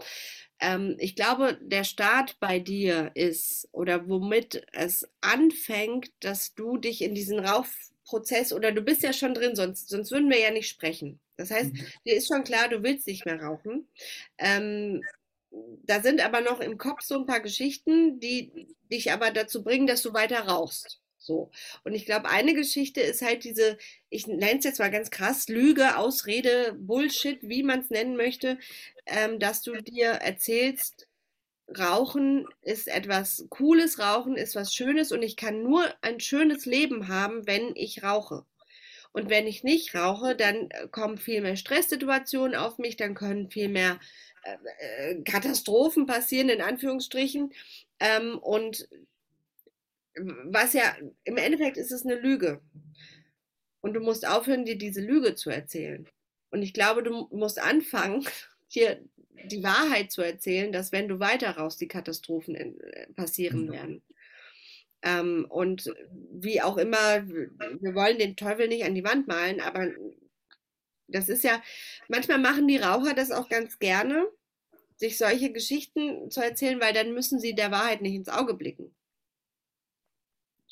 ähm, 0.60 0.96
ich 0.98 1.16
glaube, 1.16 1.58
der 1.62 1.84
Start 1.84 2.38
bei 2.38 2.58
dir 2.58 3.10
ist 3.14 3.68
oder 3.72 4.08
womit 4.08 4.66
es 4.72 5.08
anfängt, 5.20 6.12
dass 6.20 6.54
du 6.54 6.76
dich 6.76 7.02
in 7.02 7.14
diesen 7.14 7.38
Rauchprozess 7.38 8.52
oder 8.52 8.70
du 8.72 8.82
bist 8.82 9.02
ja 9.02 9.12
schon 9.12 9.34
drin, 9.34 9.56
sonst, 9.56 9.88
sonst 9.88 10.10
würden 10.10 10.30
wir 10.30 10.38
ja 10.38 10.50
nicht 10.50 10.68
sprechen. 10.68 11.18
Das 11.36 11.50
heißt, 11.50 11.72
mhm. 11.72 11.86
dir 12.04 12.16
ist 12.16 12.28
schon 12.28 12.44
klar, 12.44 12.68
du 12.68 12.82
willst 12.82 13.06
nicht 13.06 13.24
mehr 13.24 13.42
rauchen. 13.42 13.88
Ähm, 14.38 15.02
da 15.50 16.00
sind 16.00 16.24
aber 16.24 16.42
noch 16.42 16.60
im 16.60 16.78
Kopf 16.78 17.02
so 17.02 17.18
ein 17.18 17.26
paar 17.26 17.40
Geschichten, 17.40 18.20
die 18.20 18.68
dich 18.92 19.12
aber 19.12 19.30
dazu 19.30 19.64
bringen, 19.64 19.86
dass 19.86 20.02
du 20.02 20.12
weiter 20.12 20.40
rauchst. 20.40 21.00
So. 21.20 21.50
Und 21.84 21.92
ich 21.94 22.06
glaube, 22.06 22.30
eine 22.30 22.54
Geschichte 22.54 23.00
ist 23.00 23.22
halt 23.22 23.44
diese, 23.44 23.76
ich 24.08 24.26
nenne 24.26 24.58
es 24.58 24.64
jetzt 24.64 24.78
mal 24.78 24.90
ganz 24.90 25.10
krass, 25.10 25.48
Lüge, 25.48 25.98
Ausrede, 25.98 26.74
Bullshit, 26.78 27.38
wie 27.42 27.62
man 27.62 27.80
es 27.80 27.90
nennen 27.90 28.16
möchte, 28.16 28.58
ähm, 29.10 29.38
dass 29.38 29.62
du 29.62 29.80
dir 29.82 30.08
erzählst, 30.08 31.08
Rauchen 31.78 32.46
ist 32.62 32.88
etwas 32.88 33.46
Cooles, 33.48 33.98
Rauchen 33.98 34.36
ist 34.36 34.56
was 34.56 34.74
Schönes 34.74 35.12
und 35.12 35.22
ich 35.22 35.36
kann 35.36 35.62
nur 35.62 35.84
ein 36.00 36.18
schönes 36.18 36.66
Leben 36.66 37.08
haben, 37.08 37.46
wenn 37.46 37.76
ich 37.76 38.02
rauche. 38.02 38.44
Und 39.12 39.28
wenn 39.28 39.46
ich 39.46 39.64
nicht 39.64 39.94
rauche, 39.94 40.36
dann 40.36 40.70
äh, 40.70 40.88
kommen 40.88 41.18
viel 41.18 41.40
mehr 41.40 41.56
Stresssituationen 41.56 42.56
auf 42.56 42.78
mich, 42.78 42.96
dann 42.96 43.14
können 43.14 43.50
viel 43.50 43.68
mehr 43.68 43.98
äh, 44.44 45.12
äh 45.12 45.22
Katastrophen 45.22 46.06
passieren, 46.06 46.48
in 46.48 46.60
Anführungsstrichen. 46.60 47.52
Ähm, 47.98 48.38
und 48.38 48.88
was 50.44 50.72
ja, 50.72 50.96
im 51.24 51.36
Endeffekt 51.36 51.76
ist 51.76 51.92
es 51.92 52.04
eine 52.04 52.16
Lüge. 52.16 52.60
Und 53.80 53.94
du 53.94 54.00
musst 54.00 54.26
aufhören, 54.26 54.64
dir 54.64 54.76
diese 54.76 55.00
Lüge 55.00 55.34
zu 55.34 55.50
erzählen. 55.50 56.08
Und 56.50 56.62
ich 56.62 56.74
glaube, 56.74 57.02
du 57.02 57.28
musst 57.30 57.60
anfangen, 57.60 58.26
dir 58.74 59.02
die 59.44 59.62
Wahrheit 59.62 60.12
zu 60.12 60.22
erzählen, 60.22 60.72
dass 60.72 60.92
wenn 60.92 61.08
du 61.08 61.18
weiter 61.18 61.50
raus, 61.52 61.76
die 61.76 61.88
Katastrophen 61.88 62.54
äh, 62.54 63.06
passieren 63.14 63.66
mhm. 63.66 63.72
werden. 63.72 64.02
Ähm, 65.02 65.46
und 65.48 65.92
wie 66.32 66.60
auch 66.60 66.76
immer, 66.76 67.26
wir 67.26 67.94
wollen 67.94 68.18
den 68.18 68.36
Teufel 68.36 68.68
nicht 68.68 68.84
an 68.84 68.94
die 68.94 69.04
Wand 69.04 69.28
malen, 69.28 69.60
aber 69.60 69.88
das 71.08 71.28
ist 71.28 71.42
ja, 71.42 71.62
manchmal 72.08 72.38
machen 72.38 72.68
die 72.68 72.76
Raucher 72.76 73.14
das 73.14 73.30
auch 73.30 73.48
ganz 73.48 73.78
gerne, 73.78 74.26
sich 74.96 75.16
solche 75.16 75.50
Geschichten 75.52 76.30
zu 76.30 76.40
erzählen, 76.42 76.80
weil 76.80 76.92
dann 76.92 77.14
müssen 77.14 77.40
sie 77.40 77.54
der 77.54 77.70
Wahrheit 77.70 78.02
nicht 78.02 78.14
ins 78.14 78.28
Auge 78.28 78.54
blicken. 78.54 78.94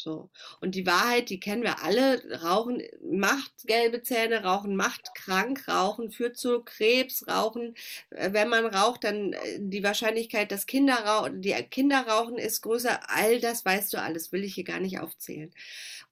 So. 0.01 0.31
Und 0.61 0.77
die 0.77 0.87
Wahrheit, 0.87 1.29
die 1.29 1.41
kennen 1.41 1.65
wir 1.65 1.83
alle. 1.83 2.23
Rauchen 2.43 2.83
macht 3.03 3.67
gelbe 3.67 4.01
Zähne, 4.03 4.45
Rauchen 4.45 4.77
macht 4.77 5.13
krank, 5.15 5.67
Rauchen 5.67 6.13
führt 6.13 6.37
zu 6.37 6.63
Krebs, 6.63 7.27
Rauchen, 7.27 7.75
äh, 8.11 8.33
wenn 8.33 8.49
man 8.49 8.67
raucht, 8.67 9.03
dann 9.03 9.33
äh, 9.33 9.59
die 9.59 9.83
Wahrscheinlichkeit, 9.83 10.53
dass 10.53 10.67
Kinder 10.67 10.95
rauchen, 10.95 11.43
die 11.43 11.53
Kinder 11.65 12.07
rauchen, 12.07 12.39
ist 12.39 12.63
größer. 12.63 13.11
All 13.11 13.41
das 13.41 13.65
weißt 13.65 13.93
du 13.93 14.01
alles, 14.01 14.31
will 14.31 14.45
ich 14.45 14.55
hier 14.55 14.65
gar 14.65 14.79
nicht 14.79 15.01
aufzählen. 15.01 15.53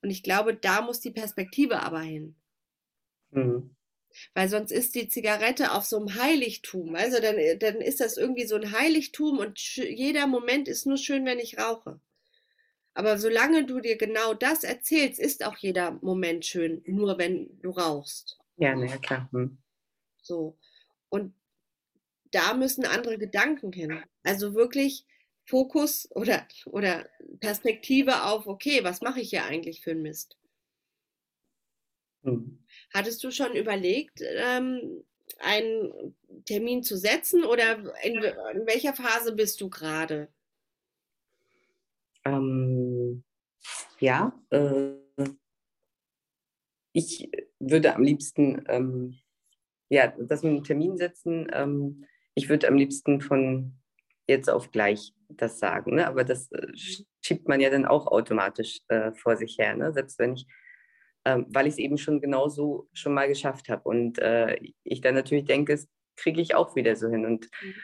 Und 0.03 0.11
ich 0.11 0.25
glaube, 0.25 0.55
da 0.55 0.83
muss 0.83 1.01
die 1.01 1.13
Perspektive 1.13 1.81
aber 1.81 2.01
hin. 2.01 2.35
Mhm. 3.31 3.77
Weil 4.35 4.49
sonst 4.49 4.73
ist 4.73 4.97
die 4.97 5.09
Zigarette 5.09 5.73
auf 5.73 5.85
so 5.85 5.99
einem 5.99 6.21
Heiligtum. 6.21 6.97
Also 6.97 7.21
dann, 7.21 7.37
äh, 7.37 7.57
dann 7.57 7.77
ist 7.77 8.01
das 8.01 8.17
irgendwie 8.17 8.47
so 8.47 8.57
ein 8.57 8.73
Heiligtum 8.73 9.39
und 9.39 9.61
jeder 9.77 10.27
Moment 10.27 10.67
ist 10.67 10.87
nur 10.87 10.97
schön, 10.97 11.25
wenn 11.25 11.39
ich 11.39 11.59
rauche. 11.59 12.01
Aber 12.97 13.19
solange 13.19 13.67
du 13.67 13.81
dir 13.81 13.99
genau 13.99 14.33
das 14.33 14.65
erzählst, 14.65 15.21
ist 15.21 15.45
auch 15.45 15.59
jeder 15.59 15.99
Moment 16.01 16.47
schön, 16.47 16.83
nur 16.87 17.19
wenn 17.19 17.61
du 17.61 17.69
rauchst. 17.69 18.39
Ja, 18.57 18.75
na 18.75 18.87
ja, 18.87 18.97
klar. 18.97 19.29
Hm. 19.33 19.59
So. 20.23 20.57
Und 21.11 21.35
da 22.31 22.55
müssen 22.55 22.87
andere 22.87 23.19
Gedanken 23.19 23.71
hin. 23.71 24.03
Also 24.23 24.55
wirklich 24.55 25.05
Fokus 25.45 26.09
oder, 26.13 26.49
oder 26.65 27.07
Perspektive 27.39 28.23
auf, 28.25 28.47
okay, 28.47 28.83
was 28.83 29.03
mache 29.03 29.21
ich 29.21 29.29
hier 29.29 29.45
eigentlich 29.45 29.83
für 29.83 29.91
einen 29.91 30.01
Mist? 30.01 30.39
Hm. 32.23 32.65
Hattest 32.95 33.23
du 33.23 33.31
schon 33.31 33.55
überlegt, 33.57 34.23
ähm, 34.23 35.05
einen 35.41 36.17
Termin 36.47 36.83
zu 36.83 36.97
setzen 36.97 37.45
oder 37.45 37.77
in, 38.03 38.15
in 38.15 38.67
welcher 38.67 38.95
Phase 38.95 39.35
bist 39.35 39.61
du 39.61 39.69
gerade? 39.69 40.29
Ähm, 42.27 43.23
ja, 44.01 44.33
äh, 44.51 44.95
ich 46.93 47.31
würde 47.61 47.95
am 47.95 48.03
liebsten, 48.03 48.65
ähm, 48.69 49.19
ja, 49.89 50.13
das 50.19 50.43
mit 50.43 50.53
einem 50.53 50.65
Termin 50.65 50.97
setzen. 50.97 51.49
Ähm, 51.53 52.05
ich 52.35 52.49
würde 52.49 52.69
am 52.69 52.75
liebsten 52.75 53.21
von 53.21 53.79
jetzt 54.29 54.51
auf 54.51 54.73
gleich 54.73 55.15
das 55.29 55.59
sagen, 55.59 55.95
ne? 55.95 56.07
aber 56.07 56.25
das 56.25 56.51
äh, 56.51 56.67
schiebt 57.23 57.49
man 57.49 57.61
ja 57.61 57.71
dann 57.71 57.85
auch 57.85 58.09
automatisch 58.09 58.81
äh, 58.89 59.13
vor 59.13 59.37
sich 59.37 59.57
her, 59.59 59.77
ne? 59.77 59.93
selbst 59.93 60.19
wenn 60.19 60.35
ich, 60.35 60.47
ähm, 61.25 61.47
weil 61.49 61.67
ich 61.67 61.75
es 61.75 61.79
eben 61.79 61.97
schon 61.97 62.21
genauso 62.21 62.89
schon 62.93 63.15
mal 63.15 63.29
geschafft 63.29 63.69
habe 63.69 63.89
und 63.89 64.19
äh, 64.19 64.59
ich 64.83 65.01
dann 65.01 65.15
natürlich 65.15 65.45
denke, 65.45 65.75
es 65.75 65.89
kriege 66.17 66.41
ich 66.41 66.55
auch 66.55 66.75
wieder 66.75 66.97
so 66.97 67.09
hin 67.09 67.25
und 67.25 67.49
mhm 67.63 67.75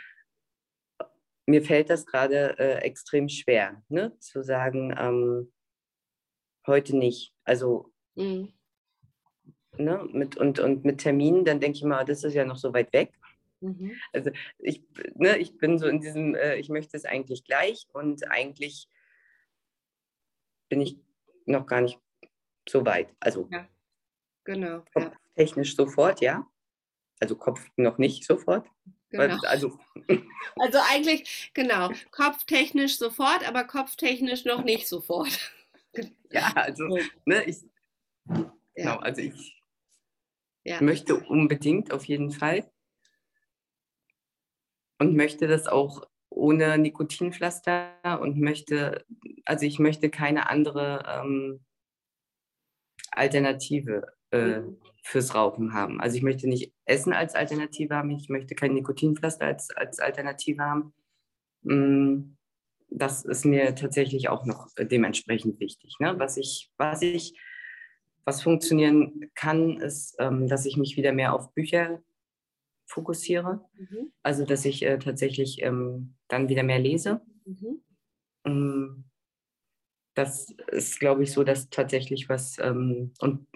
mir 1.46 1.62
fällt 1.62 1.90
das 1.90 2.06
gerade 2.06 2.58
äh, 2.58 2.78
extrem 2.82 3.28
schwer, 3.28 3.82
ne? 3.88 4.16
zu 4.18 4.42
sagen, 4.42 4.94
ähm, 4.98 5.52
heute 6.66 6.96
nicht. 6.96 7.34
Also 7.44 7.92
mhm. 8.14 8.52
ne? 9.76 10.08
mit, 10.12 10.36
und, 10.36 10.58
und 10.60 10.84
mit 10.84 10.98
Terminen, 10.98 11.44
dann 11.44 11.60
denke 11.60 11.78
ich 11.78 11.84
mal, 11.84 12.04
das 12.04 12.24
ist 12.24 12.34
ja 12.34 12.44
noch 12.44 12.56
so 12.56 12.72
weit 12.72 12.92
weg. 12.92 13.12
Mhm. 13.60 13.92
Also 14.12 14.30
ich, 14.58 14.84
ne, 15.14 15.38
ich 15.38 15.56
bin 15.56 15.78
so 15.78 15.86
in 15.86 16.00
diesem, 16.00 16.34
äh, 16.34 16.56
ich 16.56 16.68
möchte 16.68 16.96
es 16.96 17.04
eigentlich 17.04 17.44
gleich 17.44 17.86
und 17.92 18.28
eigentlich 18.30 18.88
bin 20.68 20.80
ich 20.80 20.98
noch 21.46 21.66
gar 21.66 21.80
nicht 21.80 22.00
so 22.68 22.84
weit. 22.86 23.08
Also 23.20 23.48
ja. 23.50 23.68
genau. 24.44 24.84
Technisch 25.34 25.70
ja. 25.70 25.84
sofort, 25.84 26.20
ja. 26.20 26.46
Also 27.20 27.36
Kopf 27.36 27.68
noch 27.76 27.98
nicht 27.98 28.24
sofort. 28.24 28.68
Genau. 29.12 29.38
Also. 29.42 29.78
also 30.56 30.78
eigentlich, 30.90 31.50
genau, 31.54 31.90
kopftechnisch 32.10 32.98
sofort, 32.98 33.46
aber 33.46 33.64
kopftechnisch 33.64 34.44
noch 34.46 34.64
nicht 34.64 34.88
sofort. 34.88 35.38
ja, 36.30 36.50
also, 36.54 36.98
ne, 37.26 37.44
ich, 37.44 37.58
ja. 38.26 38.52
genau, 38.74 38.96
also 38.96 39.20
ich 39.20 39.62
ja. 40.64 40.80
möchte 40.80 41.16
unbedingt 41.16 41.92
auf 41.92 42.04
jeden 42.06 42.30
Fall 42.30 42.70
und 44.98 45.14
möchte 45.14 45.46
das 45.46 45.66
auch 45.66 46.06
ohne 46.30 46.78
Nikotinpflaster 46.78 48.18
und 48.20 48.38
möchte, 48.38 49.04
also 49.44 49.66
ich 49.66 49.78
möchte 49.78 50.08
keine 50.08 50.48
andere 50.48 51.04
ähm, 51.06 51.60
Alternative 53.10 54.06
äh, 54.32 54.62
fürs 55.02 55.34
Rauchen 55.34 55.74
haben. 55.74 56.00
Also 56.00 56.16
ich 56.16 56.22
möchte 56.22 56.48
nicht 56.48 56.72
Essen 56.84 57.12
als 57.12 57.34
Alternative 57.34 57.94
haben, 57.94 58.10
ich 58.10 58.28
möchte 58.28 58.54
kein 58.54 58.74
Nikotinpflaster 58.74 59.46
als, 59.46 59.70
als 59.70 59.98
Alternative 59.98 60.62
haben. 60.62 60.94
Mm, 61.62 62.36
das 62.88 63.24
ist 63.24 63.44
mir 63.44 63.74
tatsächlich 63.74 64.28
auch 64.28 64.44
noch 64.44 64.68
dementsprechend 64.78 65.60
wichtig. 65.60 65.96
Ne? 65.98 66.18
Was 66.18 66.36
ich, 66.36 66.70
was 66.76 67.02
ich, 67.02 67.34
was 68.24 68.42
funktionieren 68.42 69.30
kann, 69.34 69.80
ist, 69.80 70.16
ähm, 70.18 70.46
dass 70.46 70.66
ich 70.66 70.76
mich 70.76 70.96
wieder 70.96 71.12
mehr 71.12 71.34
auf 71.34 71.52
Bücher 71.54 72.02
fokussiere. 72.86 73.64
Mhm. 73.74 74.12
Also 74.22 74.44
dass 74.44 74.64
ich 74.64 74.84
äh, 74.84 74.98
tatsächlich 74.98 75.62
ähm, 75.62 76.14
dann 76.28 76.48
wieder 76.48 76.62
mehr 76.62 76.78
lese. 76.78 77.22
Mhm. 77.44 77.82
Mm, 78.44 79.04
das 80.14 80.50
ist, 80.70 81.00
glaube 81.00 81.22
ich, 81.22 81.32
so, 81.32 81.42
dass 81.42 81.70
tatsächlich 81.70 82.28
was 82.28 82.58
ähm, 82.58 83.12
und, 83.18 83.46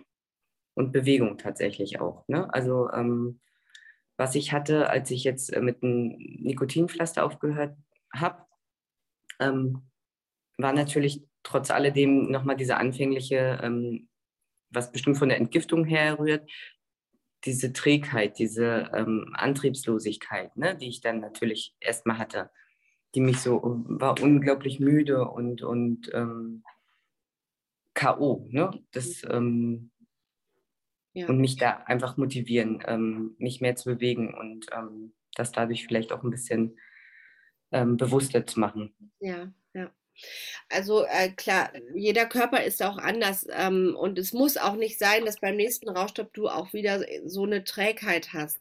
und 0.76 0.92
Bewegung 0.92 1.38
tatsächlich 1.38 2.00
auch. 2.00 2.28
Ne? 2.28 2.52
Also 2.52 2.90
ähm, 2.92 3.40
was 4.16 4.34
ich 4.34 4.52
hatte, 4.52 4.88
als 4.90 5.10
ich 5.10 5.24
jetzt 5.24 5.52
äh, 5.52 5.60
mit 5.60 5.82
einem 5.82 6.16
Nikotinpflaster 6.18 7.24
aufgehört 7.24 7.76
habe, 8.14 8.44
ähm, 9.40 9.82
war 10.58 10.72
natürlich 10.72 11.26
trotz 11.42 11.70
alledem 11.70 12.30
nochmal 12.30 12.56
diese 12.56 12.76
anfängliche, 12.76 13.58
ähm, 13.62 14.08
was 14.70 14.92
bestimmt 14.92 15.16
von 15.18 15.28
der 15.28 15.38
Entgiftung 15.38 15.84
herrührt, 15.84 16.48
diese 17.44 17.72
Trägheit, 17.72 18.38
diese 18.38 18.90
ähm, 18.92 19.32
Antriebslosigkeit, 19.34 20.56
ne, 20.56 20.76
die 20.76 20.88
ich 20.88 21.00
dann 21.00 21.20
natürlich 21.20 21.74
erstmal 21.80 22.18
hatte, 22.18 22.50
die 23.14 23.20
mich 23.20 23.40
so, 23.40 23.62
war 23.62 24.20
unglaublich 24.20 24.80
müde 24.80 25.26
und, 25.28 25.62
und 25.62 26.10
ähm, 26.12 26.64
K.O. 27.94 28.46
Ne? 28.50 28.70
Das, 28.92 29.22
ähm, 29.30 29.90
ja. 31.16 31.26
Und 31.28 31.38
mich 31.38 31.56
da 31.56 31.78
einfach 31.86 32.18
motivieren, 32.18 32.82
ähm, 32.86 33.36
mich 33.38 33.62
mehr 33.62 33.74
zu 33.74 33.88
bewegen 33.88 34.34
und 34.34 34.66
ähm, 34.76 35.14
das 35.34 35.50
dadurch 35.50 35.86
vielleicht 35.86 36.12
auch 36.12 36.22
ein 36.22 36.30
bisschen 36.30 36.78
ähm, 37.72 37.96
bewusster 37.96 38.46
zu 38.46 38.60
machen. 38.60 38.94
Ja, 39.20 39.50
ja. 39.72 39.90
Also 40.68 41.06
äh, 41.06 41.30
klar, 41.30 41.72
jeder 41.94 42.26
Körper 42.26 42.62
ist 42.62 42.82
auch 42.82 42.98
anders 42.98 43.46
ähm, 43.50 43.96
und 43.98 44.18
es 44.18 44.34
muss 44.34 44.58
auch 44.58 44.76
nicht 44.76 44.98
sein, 44.98 45.24
dass 45.24 45.40
beim 45.40 45.56
nächsten 45.56 45.88
Rauchstopp 45.88 46.34
du 46.34 46.48
auch 46.48 46.74
wieder 46.74 47.02
so 47.24 47.44
eine 47.44 47.64
Trägheit 47.64 48.34
hast. 48.34 48.60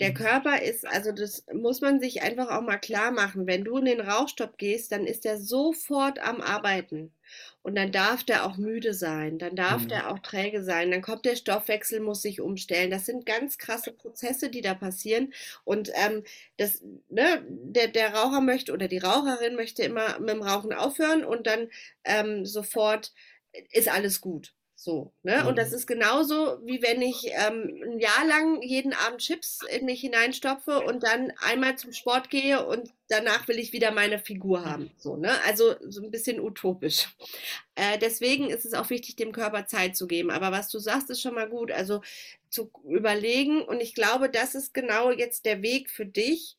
Der. 0.00 0.14
Körper 0.14 0.62
ist, 0.62 0.86
also 0.86 1.12
das 1.12 1.44
muss 1.52 1.80
man 1.80 2.00
sich 2.00 2.22
einfach 2.22 2.50
auch 2.50 2.62
mal 2.62 2.78
klar 2.78 3.10
machen. 3.10 3.46
Wenn 3.46 3.64
du 3.64 3.78
in 3.78 3.84
den 3.84 4.00
Rauchstopp 4.00 4.58
gehst, 4.58 4.92
dann 4.92 5.06
ist 5.06 5.24
er 5.24 5.38
sofort 5.38 6.18
am 6.18 6.40
Arbeiten. 6.40 7.12
Und 7.62 7.76
dann 7.76 7.92
darf 7.92 8.24
der 8.24 8.46
auch 8.46 8.56
müde 8.56 8.94
sein, 8.94 9.38
dann 9.38 9.54
darf 9.54 9.82
mhm. 9.82 9.88
der 9.88 10.10
auch 10.10 10.18
träge 10.18 10.64
sein, 10.64 10.90
dann 10.90 11.02
kommt 11.02 11.26
der 11.26 11.36
Stoffwechsel, 11.36 12.00
muss 12.00 12.22
sich 12.22 12.40
umstellen. 12.40 12.90
Das 12.90 13.06
sind 13.06 13.26
ganz 13.26 13.58
krasse 13.58 13.92
Prozesse, 13.92 14.50
die 14.50 14.62
da 14.62 14.74
passieren. 14.74 15.32
Und 15.64 15.90
ähm, 15.94 16.24
das, 16.56 16.82
ne, 17.08 17.44
der, 17.48 17.88
der 17.88 18.14
Raucher 18.14 18.40
möchte 18.40 18.72
oder 18.72 18.88
die 18.88 18.98
Raucherin 18.98 19.54
möchte 19.56 19.82
immer 19.82 20.18
mit 20.18 20.30
dem 20.30 20.42
Rauchen 20.42 20.72
aufhören 20.72 21.24
und 21.24 21.46
dann 21.46 21.68
ähm, 22.04 22.46
sofort 22.46 23.12
ist 23.72 23.88
alles 23.88 24.20
gut. 24.20 24.54
So, 24.82 25.12
ne? 25.22 25.42
Mhm. 25.42 25.48
Und 25.48 25.58
das 25.58 25.72
mhm. 25.72 25.74
ist 25.74 25.86
genauso, 25.86 26.58
wie 26.64 26.80
wenn 26.80 27.02
ich 27.02 27.26
ähm, 27.26 27.82
ein 27.84 27.98
Jahr 27.98 28.26
lang 28.26 28.62
jeden 28.62 28.94
Abend 28.94 29.20
Chips 29.20 29.58
in 29.68 29.84
mich 29.84 30.00
hineinstopfe 30.00 30.80
und 30.80 31.02
dann 31.02 31.34
einmal 31.42 31.76
zum 31.76 31.92
Sport 31.92 32.30
gehe 32.30 32.64
und 32.64 32.90
danach 33.08 33.46
will 33.46 33.58
ich 33.58 33.74
wieder 33.74 33.90
meine 33.90 34.18
Figur 34.18 34.64
haben. 34.64 34.90
So, 34.96 35.16
ne? 35.18 35.32
Also 35.44 35.74
so 35.86 36.02
ein 36.02 36.10
bisschen 36.10 36.40
utopisch. 36.40 37.14
Äh, 37.74 37.98
deswegen 37.98 38.48
ist 38.48 38.64
es 38.64 38.72
auch 38.72 38.88
wichtig, 38.88 39.16
dem 39.16 39.32
Körper 39.32 39.66
Zeit 39.66 39.96
zu 39.96 40.06
geben. 40.06 40.30
Aber 40.30 40.50
was 40.50 40.70
du 40.70 40.78
sagst, 40.78 41.10
ist 41.10 41.20
schon 41.20 41.34
mal 41.34 41.50
gut. 41.50 41.70
Also 41.70 42.00
zu 42.48 42.70
überlegen, 42.88 43.60
und 43.60 43.82
ich 43.82 43.92
glaube, 43.94 44.30
das 44.30 44.54
ist 44.54 44.72
genau 44.72 45.10
jetzt 45.10 45.44
der 45.44 45.60
Weg 45.60 45.90
für 45.90 46.06
dich. 46.06 46.56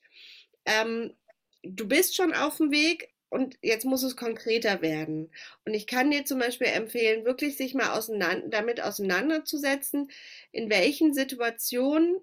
Ähm, 0.65 1.15
du 1.63 1.87
bist 1.87 2.15
schon 2.15 2.35
auf 2.35 2.57
dem 2.57 2.69
Weg, 2.69 3.10
und 3.31 3.57
jetzt 3.61 3.85
muss 3.85 4.03
es 4.03 4.17
konkreter 4.17 4.81
werden. 4.81 5.31
Und 5.65 5.73
ich 5.73 5.87
kann 5.87 6.11
dir 6.11 6.25
zum 6.25 6.37
Beispiel 6.37 6.67
empfehlen, 6.67 7.25
wirklich 7.25 7.55
sich 7.55 7.73
mal 7.73 7.97
auseinander, 7.97 8.47
damit 8.49 8.83
auseinanderzusetzen, 8.83 10.11
in 10.51 10.69
welchen 10.69 11.13
Situationen 11.13 12.17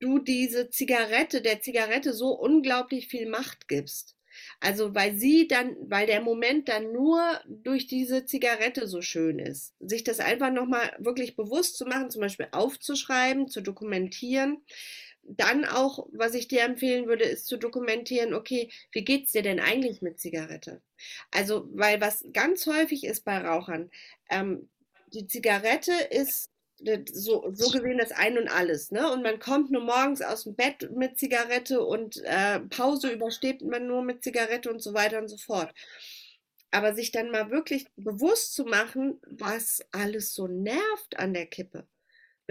du 0.00 0.18
diese 0.18 0.68
Zigarette, 0.68 1.42
der 1.42 1.60
Zigarette 1.60 2.12
so 2.12 2.30
unglaublich 2.32 3.06
viel 3.06 3.28
Macht 3.28 3.68
gibst. 3.68 4.16
Also 4.58 4.96
weil 4.96 5.14
sie 5.14 5.46
dann, 5.46 5.76
weil 5.82 6.06
der 6.06 6.22
Moment 6.22 6.68
dann 6.68 6.90
nur 6.92 7.22
durch 7.46 7.86
diese 7.86 8.24
Zigarette 8.24 8.88
so 8.88 9.00
schön 9.00 9.38
ist. 9.38 9.74
Sich 9.78 10.02
das 10.02 10.18
einfach 10.18 10.50
nochmal 10.50 10.90
wirklich 10.98 11.36
bewusst 11.36 11.76
zu 11.76 11.84
machen, 11.86 12.10
zum 12.10 12.22
Beispiel 12.22 12.48
aufzuschreiben, 12.50 13.46
zu 13.46 13.60
dokumentieren 13.60 14.58
dann 15.24 15.64
auch, 15.64 16.06
was 16.12 16.34
ich 16.34 16.48
dir 16.48 16.62
empfehlen 16.62 17.06
würde, 17.06 17.24
ist 17.24 17.46
zu 17.46 17.56
dokumentieren, 17.56 18.34
okay, 18.34 18.70
wie 18.92 19.04
geht 19.04 19.26
es 19.26 19.32
dir 19.32 19.42
denn 19.42 19.60
eigentlich 19.60 20.02
mit 20.02 20.20
Zigarette? 20.20 20.82
Also, 21.30 21.68
weil 21.72 22.00
was 22.00 22.24
ganz 22.32 22.66
häufig 22.66 23.04
ist 23.04 23.24
bei 23.24 23.38
Rauchern, 23.38 23.90
ähm, 24.30 24.68
die 25.12 25.26
Zigarette 25.26 25.92
ist 26.10 26.50
so, 27.12 27.48
so 27.52 27.70
gesehen 27.70 27.98
das 27.98 28.12
Ein 28.12 28.38
und 28.38 28.48
Alles. 28.48 28.90
Ne? 28.90 29.10
Und 29.12 29.22
man 29.22 29.38
kommt 29.38 29.70
nur 29.70 29.82
morgens 29.82 30.22
aus 30.22 30.44
dem 30.44 30.54
Bett 30.54 30.90
mit 30.90 31.18
Zigarette 31.18 31.80
und 31.80 32.20
äh, 32.24 32.60
Pause 32.60 33.10
übersteht 33.10 33.62
man 33.62 33.86
nur 33.86 34.02
mit 34.02 34.24
Zigarette 34.24 34.70
und 34.70 34.82
so 34.82 34.94
weiter 34.94 35.18
und 35.18 35.28
so 35.28 35.36
fort. 35.36 35.72
Aber 36.70 36.94
sich 36.94 37.12
dann 37.12 37.30
mal 37.30 37.50
wirklich 37.50 37.86
bewusst 37.96 38.54
zu 38.54 38.64
machen, 38.64 39.20
was 39.26 39.84
alles 39.92 40.34
so 40.34 40.48
nervt 40.48 41.18
an 41.18 41.34
der 41.34 41.46
Kippe. 41.46 41.86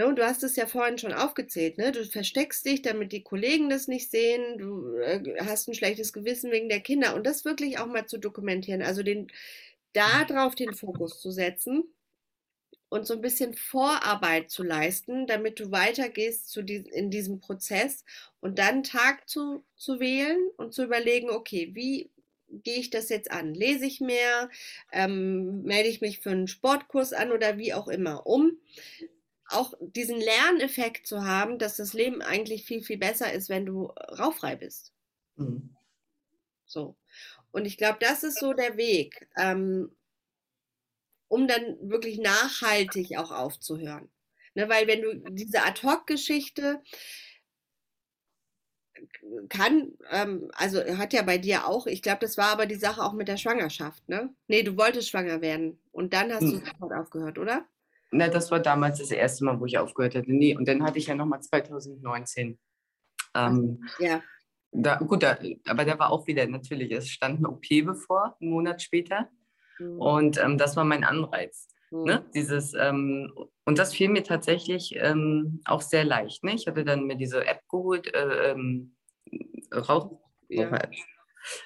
Ne, 0.02 0.08
und 0.08 0.16
du 0.18 0.26
hast 0.26 0.42
es 0.44 0.56
ja 0.56 0.66
vorhin 0.66 0.98
schon 0.98 1.14
aufgezählt, 1.14 1.78
ne? 1.78 1.92
Du 1.92 2.04
versteckst 2.04 2.66
dich, 2.66 2.82
damit 2.82 3.12
die 3.12 3.22
Kollegen 3.24 3.70
das 3.70 3.88
nicht 3.88 4.10
sehen, 4.10 4.58
du 4.58 4.96
äh, 4.98 5.22
hast 5.46 5.68
ein 5.68 5.76
schlechtes 5.76 6.12
Gewissen 6.12 6.50
wegen 6.52 6.70
der 6.70 6.80
Kinder 6.80 7.14
und 7.14 7.24
das 7.28 7.46
wirklich 7.46 7.78
auch 7.78 7.86
mal 7.86 8.08
zu 8.08 8.18
dokumentieren, 8.18 8.82
also 8.82 9.04
den 9.04 9.28
da 9.94 10.24
drauf 10.26 10.56
den 10.56 10.74
Fokus 10.74 11.20
zu 11.22 11.30
setzen 11.32 11.84
und 12.90 13.06
so 13.08 13.14
ein 13.14 13.22
bisschen 13.22 13.54
Vorarbeit 13.54 14.50
zu 14.50 14.64
leisten, 14.64 15.28
damit 15.28 15.60
du 15.60 15.72
weitergehst 15.72 16.50
zu 16.50 16.62
die, 16.64 16.78
in 16.78 17.12
diesem 17.12 17.40
Prozess 17.40 18.04
und 18.42 18.60
dann 18.60 18.84
Tag 18.84 19.30
zu, 19.30 19.64
zu 19.78 20.00
wählen 20.00 20.40
und 20.58 20.74
zu 20.74 20.84
überlegen, 20.84 21.30
okay, 21.30 21.70
wie 21.74 22.10
gehe 22.50 22.80
ich 22.80 22.90
das 22.90 23.10
jetzt 23.10 23.32
an? 23.32 23.54
Lese 23.54 23.86
ich 23.86 24.02
mehr? 24.02 24.50
Ähm, 24.92 25.62
melde 25.64 25.90
ich 25.90 26.02
mich 26.02 26.20
für 26.20 26.32
einen 26.32 26.48
Sportkurs 26.48 27.14
an 27.14 27.32
oder 27.32 27.58
wie 27.58 27.74
auch 27.74 27.88
immer, 27.88 28.28
um 28.28 28.58
auch 29.54 29.74
diesen 29.80 30.20
Lerneffekt 30.20 31.08
zu 31.08 31.26
haben, 31.26 31.60
dass 31.60 31.78
das 31.78 31.94
Leben 31.94 32.22
eigentlich 32.22 32.66
viel, 32.66 32.84
viel 32.84 32.98
besser 32.98 33.32
ist, 33.32 33.50
wenn 33.50 33.66
du 33.66 33.88
rauffrei 33.88 34.56
bist. 34.56 34.94
Mhm. 35.36 35.76
So. 36.66 36.96
Und 37.52 37.66
ich 37.66 37.78
glaube, 37.78 37.98
das 38.00 38.24
ist 38.24 38.40
so 38.40 38.54
der 38.54 38.78
Weg, 38.78 39.28
ähm, 39.38 39.96
um 41.28 41.48
dann 41.48 41.78
wirklich 41.82 42.20
nachhaltig 42.20 43.18
auch 43.18 43.32
aufzuhören. 43.32 44.10
Ne, 44.54 44.68
weil 44.68 44.86
wenn 44.88 45.02
du 45.02 45.16
diese 45.32 45.64
Ad-Hoc-Geschichte 45.64 46.82
kann, 49.48 49.94
ähm, 50.10 50.52
also 50.54 50.80
hat 50.98 51.14
ja 51.14 51.22
bei 51.22 51.38
dir 51.38 51.68
auch, 51.68 51.88
ich 51.88 52.02
glaube, 52.02 52.20
das 52.20 52.38
war 52.38 52.50
aber 52.50 52.66
die 52.66 52.76
Sache 52.76 53.02
auch 53.02 53.14
mit 53.14 53.30
der 53.30 53.38
Schwangerschaft, 53.38 54.08
ne? 54.10 54.34
Nee, 54.48 54.64
du 54.64 54.76
wolltest 54.78 55.10
schwanger 55.10 55.42
werden 55.42 55.80
und 55.94 56.14
dann 56.14 56.34
hast 56.34 56.44
mhm. 56.44 56.60
du 56.60 56.66
sofort 56.66 56.94
aufgehört, 56.94 57.38
oder? 57.38 57.66
Na, 58.12 58.28
das 58.28 58.52
war 58.52 58.60
damals 58.60 59.00
das 59.00 59.12
erste 59.12 59.45
Mal, 59.45 59.60
wo 59.60 59.65
ich 59.65 59.78
aufgehört 59.78 60.15
hatte. 60.15 60.32
Nee, 60.32 60.56
und 60.56 60.67
dann 60.67 60.84
hatte 60.84 61.00
ich 61.00 61.08
ja 61.08 61.15
nochmal 61.15 61.41
2019. 61.41 62.60
Ähm, 63.34 63.84
ja. 64.00 64.21
Da, 64.74 64.95
gut, 64.95 65.24
da, 65.24 65.38
aber 65.67 65.86
da 65.86 65.97
war 66.00 66.12
auch 66.12 66.28
wieder 66.28 66.45
natürlich, 66.47 66.91
es 66.91 67.10
stand 67.10 67.39
eine 67.39 67.50
OP 67.50 67.67
bevor, 67.84 68.38
einen 68.41 68.52
Monat 68.52 68.82
später. 68.82 69.30
Mhm. 69.80 70.00
Und 70.00 70.38
ähm, 70.38 70.58
das 70.58 70.76
war 70.76 70.84
mein 70.84 71.04
Anreiz. 71.04 71.67
Mhm. 71.91 72.04
Ne? 72.04 72.26
Dieses, 72.34 72.74
ähm, 72.74 73.34
und 73.65 73.78
das 73.78 73.93
fiel 73.93 74.10
mir 74.10 74.24
tatsächlich 74.24 74.93
ähm, 74.97 75.62
auch 75.65 75.82
sehr 75.82 76.04
leicht. 76.04 76.43
Ne? 76.43 76.54
Ich 76.56 76.67
hatte 76.67 76.84
dann 76.84 77.06
mir 77.06 77.15
diese 77.15 77.45
App 77.45 77.62
geholt, 77.69 78.13
äh, 78.13 78.52
ähm, 78.52 78.95
Rauch. 79.74 80.19
Ja. 80.50 80.80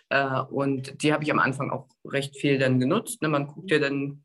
Äh, 0.10 0.42
und 0.52 1.02
die 1.04 1.12
habe 1.12 1.24
ich 1.24 1.32
am 1.32 1.40
Anfang 1.40 1.72
auch 1.72 1.88
recht 2.06 2.38
viel 2.38 2.60
dann 2.60 2.80
genutzt. 2.80 3.22
Ne? 3.22 3.30
Man 3.30 3.48
guckt 3.48 3.72
ja 3.72 3.80
dann 3.80 4.24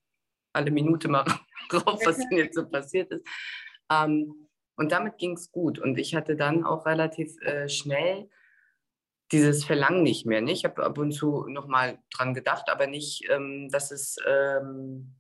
alle 0.53 0.71
Minute 0.71 1.09
mal 1.09 1.25
drauf, 1.69 2.01
was 2.05 2.17
denn 2.17 2.39
jetzt 2.39 2.55
so 2.55 2.67
passiert 2.67 3.11
ist. 3.11 3.27
Ähm, 3.91 4.49
und 4.77 4.93
damit 4.93 5.19
ging 5.19 5.33
es 5.33 5.53
gut. 5.53 5.79
Und 5.79 5.99
ich 5.99 6.15
hatte 6.15 6.37
dann 6.37 6.65
auch 6.65 6.87
relativ 6.87 7.39
äh, 7.43 7.69
schnell 7.69 8.31
dieses 9.33 9.65
Verlangen 9.65 10.03
nicht 10.03 10.27
mehr. 10.27 10.41
Ne? 10.41 10.53
Ich 10.53 10.65
habe 10.65 10.83
ab 10.83 10.99
und 10.99 11.13
zu 11.13 11.47
nochmal 11.49 11.99
dran 12.13 12.35
gedacht, 12.35 12.69
aber 12.69 12.87
nicht, 12.87 13.29
ähm, 13.31 13.69
dass 13.71 13.91
es 13.91 14.17
ähm, 14.27 15.17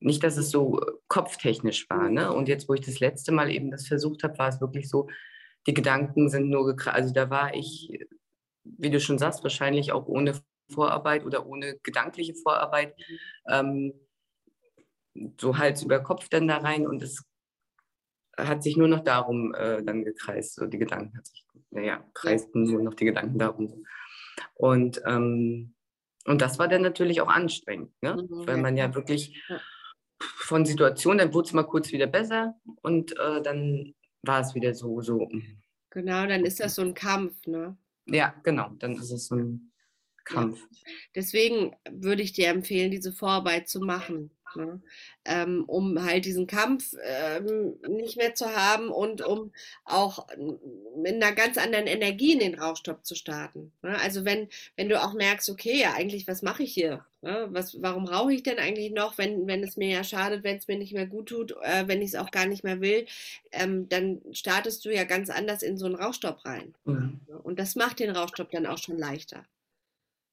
nicht, 0.00 0.22
dass 0.22 0.36
es 0.36 0.50
so 0.50 0.80
kopftechnisch 1.08 1.90
war. 1.90 2.08
Ne? 2.08 2.32
Und 2.32 2.48
jetzt, 2.48 2.68
wo 2.68 2.74
ich 2.74 2.80
das 2.80 3.00
letzte 3.00 3.32
Mal 3.32 3.50
eben 3.50 3.70
das 3.70 3.88
versucht 3.88 4.22
habe, 4.22 4.38
war 4.38 4.48
es 4.48 4.60
wirklich 4.60 4.88
so, 4.88 5.08
die 5.66 5.74
Gedanken 5.74 6.28
sind 6.28 6.48
nur 6.48 6.64
gekreist. 6.66 6.96
Also 6.96 7.12
da 7.12 7.30
war 7.30 7.54
ich, 7.54 8.06
wie 8.64 8.90
du 8.90 9.00
schon 9.00 9.18
sagst, 9.18 9.42
wahrscheinlich 9.42 9.92
auch 9.92 10.06
ohne 10.06 10.34
Vorarbeit 10.72 11.24
oder 11.24 11.46
ohne 11.46 11.78
gedankliche 11.82 12.34
Vorarbeit 12.34 12.94
ähm, 13.48 13.92
so 15.40 15.58
Hals 15.58 15.82
über 15.82 16.00
Kopf 16.00 16.28
dann 16.28 16.48
da 16.48 16.58
rein 16.58 16.86
und 16.86 17.02
es 17.02 17.24
hat 18.36 18.62
sich 18.62 18.76
nur 18.76 18.88
noch 18.88 19.00
darum 19.00 19.54
äh, 19.54 19.82
dann 19.82 20.04
gekreist, 20.04 20.54
so 20.54 20.66
die 20.66 20.78
Gedanken 20.78 21.16
hat 21.16 21.26
sich, 21.26 21.44
naja, 21.70 22.04
kreisten 22.14 22.64
nur 22.64 22.82
noch 22.82 22.94
die 22.94 23.04
Gedanken 23.04 23.38
darum. 23.38 23.84
Und, 24.54 25.02
ähm, 25.06 25.74
und 26.24 26.40
das 26.40 26.58
war 26.58 26.68
dann 26.68 26.82
natürlich 26.82 27.20
auch 27.20 27.28
anstrengend, 27.28 27.90
ne? 28.00 28.14
Mhm, 28.14 28.46
weil 28.46 28.58
man 28.58 28.76
ja 28.76 28.94
wirklich 28.94 29.42
von 30.20 30.64
Situationen, 30.64 31.18
dann 31.18 31.34
wurde 31.34 31.48
es 31.48 31.52
mal 31.52 31.64
kurz 31.64 31.92
wieder 31.92 32.06
besser 32.06 32.54
und 32.82 33.12
äh, 33.18 33.42
dann 33.42 33.94
war 34.22 34.40
es 34.40 34.54
wieder 34.54 34.74
so, 34.74 35.00
so. 35.00 35.28
Hm. 35.28 35.60
Genau, 35.90 36.26
dann 36.26 36.44
ist 36.44 36.60
das 36.60 36.74
so 36.74 36.82
ein 36.82 36.94
Kampf, 36.94 37.46
ne? 37.46 37.76
Ja, 38.06 38.34
genau, 38.42 38.70
dann 38.78 38.92
ist 38.92 39.10
es 39.10 39.26
so 39.26 39.36
ein 39.36 39.72
Kampf. 40.24 40.60
Ja. 40.60 40.92
Deswegen 41.14 41.74
würde 41.90 42.22
ich 42.22 42.32
dir 42.32 42.48
empfehlen, 42.48 42.90
diese 42.90 43.12
Vorarbeit 43.12 43.68
zu 43.68 43.80
machen. 43.80 44.30
Ne? 44.56 44.80
Ähm, 45.24 45.64
um 45.66 46.02
halt 46.04 46.24
diesen 46.24 46.46
Kampf 46.46 46.94
ähm, 47.02 47.76
nicht 47.88 48.16
mehr 48.16 48.34
zu 48.34 48.54
haben 48.54 48.88
und 48.88 49.22
um 49.22 49.52
auch 49.84 50.26
mit 50.96 51.14
einer 51.14 51.32
ganz 51.32 51.58
anderen 51.58 51.86
Energie 51.86 52.32
in 52.32 52.40
den 52.40 52.58
Rauchstopp 52.58 53.04
zu 53.04 53.14
starten. 53.14 53.72
Ne? 53.82 53.98
Also 54.00 54.24
wenn, 54.24 54.48
wenn 54.76 54.88
du 54.88 55.02
auch 55.02 55.14
merkst, 55.14 55.48
okay, 55.50 55.80
ja, 55.80 55.94
eigentlich, 55.94 56.26
was 56.26 56.42
mache 56.42 56.62
ich 56.62 56.72
hier? 56.72 57.04
Ne? 57.20 57.48
Was, 57.50 57.82
warum 57.82 58.06
rauche 58.06 58.32
ich 58.32 58.42
denn 58.42 58.58
eigentlich 58.58 58.92
noch, 58.92 59.18
wenn, 59.18 59.46
wenn 59.46 59.62
es 59.62 59.76
mir 59.76 59.88
ja 59.88 60.04
schadet, 60.04 60.44
wenn 60.44 60.56
es 60.56 60.68
mir 60.68 60.78
nicht 60.78 60.92
mehr 60.92 61.06
gut 61.06 61.28
tut, 61.28 61.52
äh, 61.62 61.86
wenn 61.86 62.00
ich 62.00 62.10
es 62.10 62.14
auch 62.14 62.30
gar 62.30 62.46
nicht 62.46 62.64
mehr 62.64 62.80
will, 62.80 63.06
ähm, 63.52 63.88
dann 63.88 64.20
startest 64.32 64.84
du 64.84 64.94
ja 64.94 65.04
ganz 65.04 65.30
anders 65.30 65.62
in 65.62 65.76
so 65.76 65.86
einen 65.86 65.96
Rauchstopp 65.96 66.44
rein. 66.44 66.74
Mhm. 66.84 67.20
Und 67.42 67.58
das 67.58 67.74
macht 67.76 67.98
den 67.98 68.10
Rauchstopp 68.10 68.50
dann 68.50 68.66
auch 68.66 68.78
schon 68.78 68.98
leichter. 68.98 69.44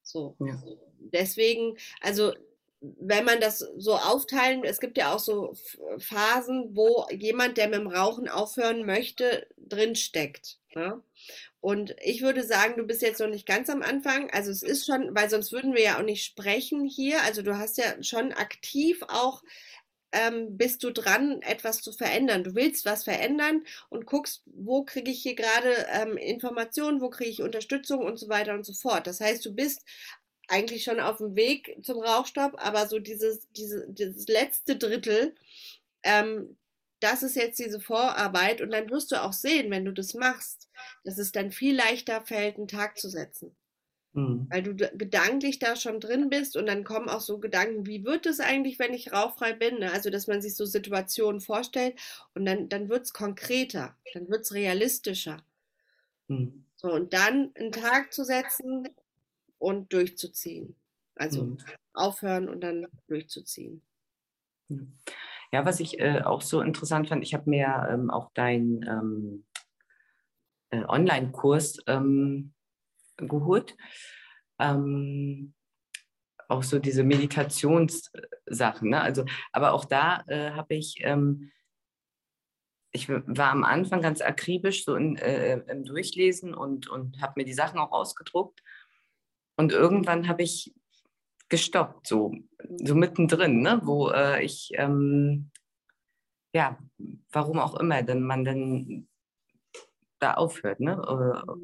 So. 0.04 0.36
Ja. 0.40 0.62
Deswegen, 1.00 1.78
also 2.02 2.34
wenn 2.82 3.26
man 3.26 3.40
das 3.40 3.60
so 3.78 3.96
aufteilen, 3.96 4.64
es 4.64 4.80
gibt 4.80 4.98
ja 4.98 5.14
auch 5.14 5.20
so 5.20 5.54
Phasen, 5.98 6.76
wo 6.76 7.08
jemand, 7.12 7.58
der 7.58 7.68
mit 7.68 7.80
dem 7.80 7.88
Rauchen 7.88 8.28
aufhören 8.30 8.86
möchte, 8.86 9.48
drinsteckt. 9.58 10.60
Ne? 10.76 11.02
Und 11.62 11.96
ich 12.04 12.22
würde 12.22 12.44
sagen, 12.44 12.76
du 12.78 12.84
bist 12.84 13.02
jetzt 13.02 13.20
noch 13.20 13.30
nicht 13.30 13.48
ganz 13.48 13.70
am 13.70 13.82
Anfang. 13.82 14.30
Also 14.32 14.52
es 14.52 14.62
ist 14.62 14.86
schon, 14.86 15.16
weil 15.16 15.30
sonst 15.30 15.52
würden 15.52 15.74
wir 15.74 15.82
ja 15.82 15.98
auch 15.98 16.04
nicht 16.04 16.24
sprechen 16.24 16.86
hier. 16.86 17.24
Also 17.24 17.42
du 17.42 17.58
hast 17.58 17.78
ja 17.78 18.04
schon 18.04 18.34
aktiv 18.34 19.02
auch, 19.08 19.42
ähm, 20.12 20.58
bist 20.58 20.84
du 20.84 20.92
dran, 20.92 21.42
etwas 21.42 21.82
zu 21.82 21.92
verändern. 21.92 22.44
Du 22.44 22.56
willst 22.56 22.86
was 22.86 23.04
verändern 23.04 23.64
und 23.90 24.06
guckst, 24.06 24.44
wo 24.46 24.84
kriege 24.84 25.12
ich 25.12 25.22
hier 25.24 25.36
gerade 25.36 25.88
ähm, 25.92 26.18
Informationen, 26.18 27.02
wo 27.02 27.10
kriege 27.10 27.30
ich 27.32 27.42
Unterstützung 27.42 28.06
und 28.06 28.18
so 28.18 28.30
weiter 28.30 28.54
und 28.54 28.66
so 28.66 28.74
fort. 28.74 29.08
Das 29.08 29.20
heißt, 29.20 29.44
du 29.46 29.54
bist 29.54 29.82
eigentlich 30.48 30.84
schon 30.84 31.00
auf 31.00 31.18
dem 31.18 31.36
Weg 31.36 31.78
zum 31.84 32.00
Rauchstopp, 32.00 32.54
aber 32.58 32.88
so 32.88 33.00
dieses, 33.00 33.48
diese, 33.52 33.88
dieses 33.90 34.28
letzte 34.28 34.76
Drittel, 34.78 35.36
ähm, 36.04 36.58
das 37.00 37.24
ist 37.24 37.36
jetzt 37.36 37.60
diese 37.60 37.80
Vorarbeit 37.80 38.62
und 38.62 38.72
dann 38.72 38.90
wirst 38.90 39.12
du 39.12 39.22
auch 39.22 39.34
sehen, 39.34 39.70
wenn 39.70 39.86
du 39.86 39.92
das 39.92 40.14
machst, 40.14 40.70
dass 41.04 41.18
es 41.18 41.32
dann 41.32 41.52
viel 41.52 41.76
leichter 41.76 42.22
fällt, 42.22 42.58
einen 42.58 42.68
Tag 42.68 42.98
zu 42.98 43.10
setzen. 43.10 43.56
Mhm. 44.14 44.48
Weil 44.50 44.64
du 44.64 44.76
gedanklich 44.76 45.60
da 45.60 45.76
schon 45.76 46.00
drin 46.00 46.30
bist 46.30 46.56
und 46.56 46.68
dann 46.68 46.86
kommen 46.86 47.10
auch 47.10 47.20
so 47.20 47.38
Gedanken, 47.38 47.86
wie 47.86 48.06
wird 48.06 48.26
es 48.26 48.40
eigentlich, 48.40 48.80
wenn 48.80 48.94
ich 48.94 49.12
rauchfrei 49.12 49.54
bin? 49.54 49.80
Ne? 49.80 49.92
Also, 49.92 50.10
dass 50.10 50.28
man 50.28 50.42
sich 50.42 50.56
so 50.56 50.66
Situationen 50.66 51.42
vorstellt 51.42 52.00
und 52.34 52.46
dann, 52.46 52.70
dann 52.70 52.88
wird 52.88 53.04
es 53.04 53.14
konkreter, 53.14 53.96
dann 54.14 54.30
wird 54.30 54.44
es 54.44 54.54
realistischer. 54.54 55.44
Mhm. 56.28 56.66
So, 56.78 56.92
und 56.92 57.14
dann 57.14 57.52
einen 57.56 57.74
Tag 57.74 58.14
zu 58.14 58.24
setzen, 58.24 58.88
und 59.66 59.92
durchzuziehen. 59.94 60.76
Also 61.16 61.44
mhm. 61.44 61.58
aufhören 61.96 62.50
und 62.50 62.62
dann 62.62 62.86
durchzuziehen. 63.08 63.82
Ja, 65.52 65.66
was 65.66 65.80
ich 65.80 66.00
äh, 66.00 66.22
auch 66.22 66.42
so 66.42 66.62
interessant 66.62 67.10
fand, 67.10 67.24
ich 67.24 67.34
habe 67.34 67.50
mir 67.50 67.88
ähm, 67.90 68.12
auch 68.12 68.32
deinen 68.34 68.84
ähm, 68.84 69.46
äh, 70.70 70.84
Online-Kurs 70.86 71.80
ähm, 71.88 72.54
geholt. 73.18 73.76
Ähm, 74.60 75.56
auch 76.48 76.62
so 76.62 76.78
diese 76.78 77.04
Meditationssachen. 77.04 78.90
Ne? 78.90 79.02
Also, 79.02 79.26
aber 79.52 79.74
auch 79.74 79.86
da 79.86 80.24
äh, 80.28 80.52
habe 80.52 80.76
ich, 80.76 80.98
ähm, 81.00 81.52
ich 82.92 83.10
war 83.10 83.50
am 83.50 83.64
Anfang 83.64 84.04
ganz 84.04 84.22
akribisch 84.22 84.86
so 84.86 84.96
in, 84.96 85.18
äh, 85.18 85.58
im 85.58 85.86
Durchlesen 85.86 86.54
und, 86.54 86.88
und 86.88 87.20
habe 87.20 87.34
mir 87.38 87.46
die 87.46 87.54
Sachen 87.54 87.80
auch 87.80 87.92
ausgedruckt 87.92 88.62
und 89.58 89.72
irgendwann 89.72 90.28
habe 90.28 90.44
ich 90.44 90.74
gestoppt, 91.50 92.08
so, 92.08 92.34
so 92.84 92.96
mittendrin, 92.96 93.62
ne? 93.62 93.82
wo 93.84 94.10
äh, 94.10 94.44
ich, 94.44 94.72
ähm, 94.76 95.52
ja, 96.54 96.78
warum 97.32 97.60
auch 97.60 97.76
immer, 97.76 98.02
denn 98.04 98.22
man 98.22 98.44
dann 98.44 99.08
da 100.20 100.34
aufhört, 100.34 100.80
ne? 100.80 101.02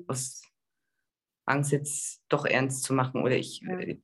aus 0.07 0.43
Angst 1.45 1.71
jetzt 1.71 2.23
doch 2.29 2.45
ernst 2.45 2.83
zu 2.83 2.93
machen 2.93 3.23
oder 3.23 3.35
ich, 3.35 3.61
ja. 3.61 3.79
Äh, 3.79 3.99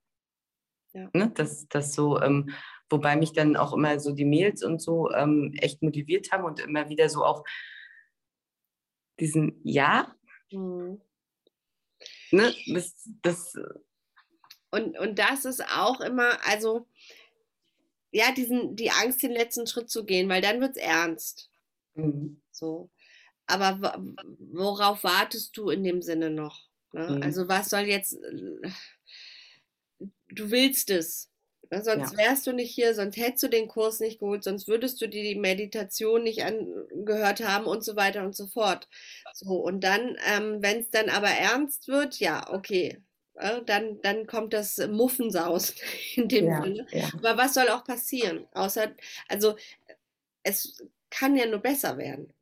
ja. 0.94 1.10
Ne? 1.14 1.32
Das, 1.36 1.68
das 1.68 1.94
so, 1.94 2.20
ähm, 2.22 2.50
wobei 2.90 3.16
mich 3.16 3.34
dann 3.34 3.56
auch 3.56 3.74
immer 3.74 4.00
so 4.00 4.14
die 4.14 4.26
Mails 4.26 4.64
und 4.64 4.82
so 4.82 5.12
ähm, 5.12 5.54
echt 5.60 5.82
motiviert 5.84 6.32
haben 6.32 6.44
und 6.44 6.60
immer 6.60 6.90
wieder 6.90 7.10
so 7.10 7.24
auch 7.24 7.44
diesen 9.20 9.60
Ja, 9.64 10.16
mhm. 10.52 11.02
Ne, 12.32 12.54
das, 12.68 12.94
das 13.22 13.54
und, 14.70 14.98
und 14.98 15.18
das 15.18 15.46
ist 15.46 15.64
auch 15.64 16.02
immer, 16.02 16.46
also, 16.46 16.88
ja, 18.12 18.32
diesen, 18.32 18.76
die 18.76 18.92
Angst, 18.92 19.24
den 19.24 19.32
letzten 19.32 19.68
Schritt 19.68 19.90
zu 19.90 20.06
gehen, 20.06 20.30
weil 20.30 20.42
dann 20.42 20.62
wird 20.62 20.78
es 20.78 20.82
ernst. 20.84 21.50
Mhm. 21.96 22.42
So. 22.52 22.90
Aber 23.46 24.04
worauf 24.40 25.04
wartest 25.04 25.56
du 25.56 25.70
in 25.70 25.84
dem 25.84 26.02
Sinne 26.02 26.30
noch? 26.30 26.68
Ne? 26.92 27.10
Mhm. 27.10 27.24
Also, 27.24 27.48
was 27.48 27.70
soll 27.70 27.82
jetzt, 27.82 28.18
du 30.30 30.52
willst 30.52 30.90
es. 30.90 31.32
Sonst 31.70 32.12
ja. 32.14 32.18
wärst 32.18 32.48
du 32.48 32.54
nicht 32.54 32.74
hier, 32.74 32.94
sonst 32.94 33.18
hättest 33.18 33.44
du 33.44 33.48
den 33.50 33.68
Kurs 33.68 34.00
nicht 34.00 34.20
geholt, 34.20 34.44
sonst 34.44 34.68
würdest 34.68 35.02
du 35.02 35.08
dir 35.08 35.24
die 35.24 35.40
Meditation 35.40 36.24
nicht 36.24 36.44
angehört 36.44 37.46
haben 37.46 37.66
und 37.66 37.84
so 37.84 37.96
weiter 37.96 38.24
und 38.24 38.36
so 38.36 38.48
fort. 38.48 38.88
So, 39.34 39.56
und 39.56 39.84
dann, 39.84 40.18
ähm, 40.26 40.62
wenn 40.62 40.80
es 40.80 40.90
dann 40.90 41.10
aber 41.10 41.28
ernst 41.28 41.88
wird, 41.88 42.20
ja, 42.20 42.54
okay, 42.54 43.02
dann, 43.66 44.02
dann 44.02 44.26
kommt 44.26 44.54
das 44.54 44.78
Muffensaus 44.78 45.76
in 46.16 46.28
dem 46.28 46.48
ja, 46.48 46.62
Sinne. 46.62 46.88
Ja. 46.92 47.10
Aber 47.18 47.38
was 47.38 47.54
soll 47.54 47.70
auch 47.70 47.84
passieren? 47.84 48.48
Außer, 48.54 48.96
also 49.28 49.56
es 50.44 50.82
kann 51.10 51.36
ja 51.36 51.46
nur 51.46 51.60
besser 51.60 51.98
werden. 51.98 52.34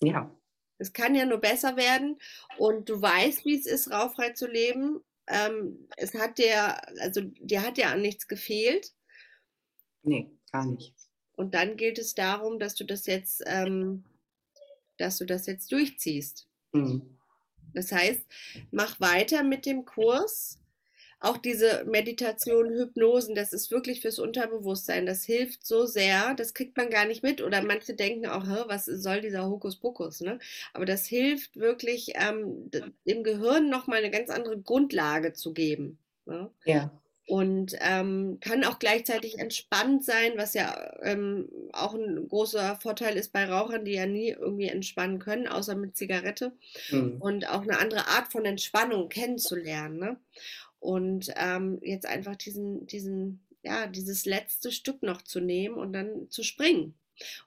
Ja. 0.00 0.34
Es 0.78 0.92
kann 0.92 1.14
ja 1.14 1.24
nur 1.24 1.38
besser 1.38 1.76
werden 1.76 2.18
und 2.58 2.88
du 2.88 3.00
weißt, 3.00 3.44
wie 3.44 3.58
es 3.58 3.66
ist, 3.66 3.90
rauchfrei 3.90 4.30
zu 4.30 4.46
leben. 4.46 5.02
Ähm, 5.26 5.88
es 5.96 6.14
hat 6.14 6.38
dir, 6.38 6.76
also 7.00 7.22
dir 7.22 7.62
hat 7.62 7.78
ja 7.78 7.92
an 7.92 8.02
nichts 8.02 8.28
gefehlt. 8.28 8.92
Nee, 10.02 10.30
gar 10.52 10.66
nicht. 10.66 10.94
Und 11.36 11.54
dann 11.54 11.76
gilt 11.76 11.98
es 11.98 12.14
darum, 12.14 12.58
dass 12.58 12.74
du 12.74 12.84
das 12.84 13.06
jetzt, 13.06 13.42
ähm, 13.46 14.04
dass 14.98 15.18
du 15.18 15.24
das 15.24 15.46
jetzt 15.46 15.72
durchziehst. 15.72 16.46
Mhm. 16.72 17.18
Das 17.72 17.90
heißt, 17.90 18.24
mach 18.70 19.00
weiter 19.00 19.42
mit 19.42 19.66
dem 19.66 19.84
Kurs. 19.84 20.60
Auch 21.20 21.36
diese 21.38 21.84
Meditation, 21.84 22.70
Hypnosen, 22.70 23.34
das 23.34 23.52
ist 23.52 23.70
wirklich 23.70 24.00
fürs 24.00 24.18
Unterbewusstsein. 24.18 25.06
Das 25.06 25.24
hilft 25.24 25.66
so 25.66 25.86
sehr, 25.86 26.34
das 26.34 26.54
kriegt 26.54 26.76
man 26.76 26.90
gar 26.90 27.06
nicht 27.06 27.22
mit. 27.22 27.42
Oder 27.42 27.62
manche 27.62 27.94
denken 27.94 28.26
auch, 28.26 28.46
was 28.68 28.84
soll 28.84 29.20
dieser 29.20 29.48
Hokuspokus? 29.48 30.20
Ne? 30.20 30.38
Aber 30.72 30.84
das 30.84 31.06
hilft 31.06 31.56
wirklich, 31.56 32.12
ähm, 32.14 32.70
dem 33.06 33.24
Gehirn 33.24 33.70
nochmal 33.70 33.98
eine 33.98 34.10
ganz 34.10 34.30
andere 34.30 34.58
Grundlage 34.58 35.32
zu 35.32 35.52
geben. 35.52 35.98
Ne? 36.26 36.50
Ja 36.64 36.90
und 37.26 37.74
ähm, 37.80 38.38
kann 38.40 38.64
auch 38.64 38.78
gleichzeitig 38.78 39.38
entspannt 39.38 40.04
sein, 40.04 40.32
was 40.36 40.52
ja 40.52 40.92
ähm, 41.02 41.48
auch 41.72 41.94
ein 41.94 42.28
großer 42.28 42.76
Vorteil 42.76 43.16
ist 43.16 43.32
bei 43.32 43.46
Rauchern, 43.46 43.84
die 43.84 43.92
ja 43.92 44.06
nie 44.06 44.28
irgendwie 44.28 44.68
entspannen 44.68 45.18
können, 45.20 45.48
außer 45.48 45.74
mit 45.74 45.96
Zigarette. 45.96 46.52
Mhm. 46.90 47.16
Und 47.20 47.48
auch 47.48 47.62
eine 47.62 47.78
andere 47.78 48.08
Art 48.08 48.30
von 48.30 48.44
Entspannung 48.44 49.08
kennenzulernen. 49.08 49.98
Ne? 49.98 50.16
Und 50.84 51.32
ähm, 51.36 51.78
jetzt 51.80 52.04
einfach 52.04 52.36
diesen, 52.36 52.86
diesen, 52.86 53.42
ja, 53.62 53.86
dieses 53.86 54.26
letzte 54.26 54.70
Stück 54.70 55.02
noch 55.02 55.22
zu 55.22 55.40
nehmen 55.40 55.78
und 55.78 55.94
dann 55.94 56.28
zu 56.28 56.42
springen. 56.42 56.94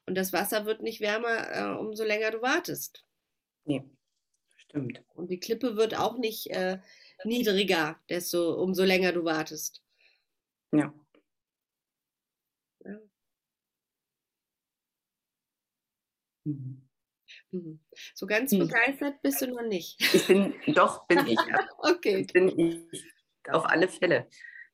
Und 0.08 0.15
das 0.15 0.34
Wasser 0.34 0.65
wird 0.65 0.82
nicht 0.82 1.02
wärmer, 1.02 1.52
äh, 1.56 1.78
umso 1.78 2.04
länger 2.04 2.32
du 2.32 2.41
wartest. 2.41 3.06
Nee, 3.65 3.84
stimmt. 4.56 5.04
Und 5.13 5.30
die 5.30 5.39
Klippe 5.39 5.76
wird 5.76 5.95
auch 5.95 6.17
nicht 6.17 6.50
äh, 6.50 6.80
niedriger, 7.26 8.00
desto 8.10 8.56
umso 8.60 8.84
länger 8.84 9.12
du 9.12 9.23
wartest. 9.23 9.84
Ja. 10.71 10.91
ja. 12.86 13.00
Mhm. 16.43 16.88
mhm. 17.52 17.80
So 18.15 18.26
ganz 18.26 18.52
mhm. 18.52 18.60
begeistert 18.62 19.21
bist 19.21 19.41
du 19.41 19.47
noch 19.50 19.62
nicht. 19.62 20.02
Ich 20.12 20.26
bin, 20.26 20.56
doch, 20.73 21.06
bin 21.06 21.28
ich. 21.28 21.38
okay. 21.78 22.26
Bin 22.34 22.60
ich, 22.60 23.04
auf 23.49 23.65
alle 23.65 23.88
Fälle. 23.88 24.27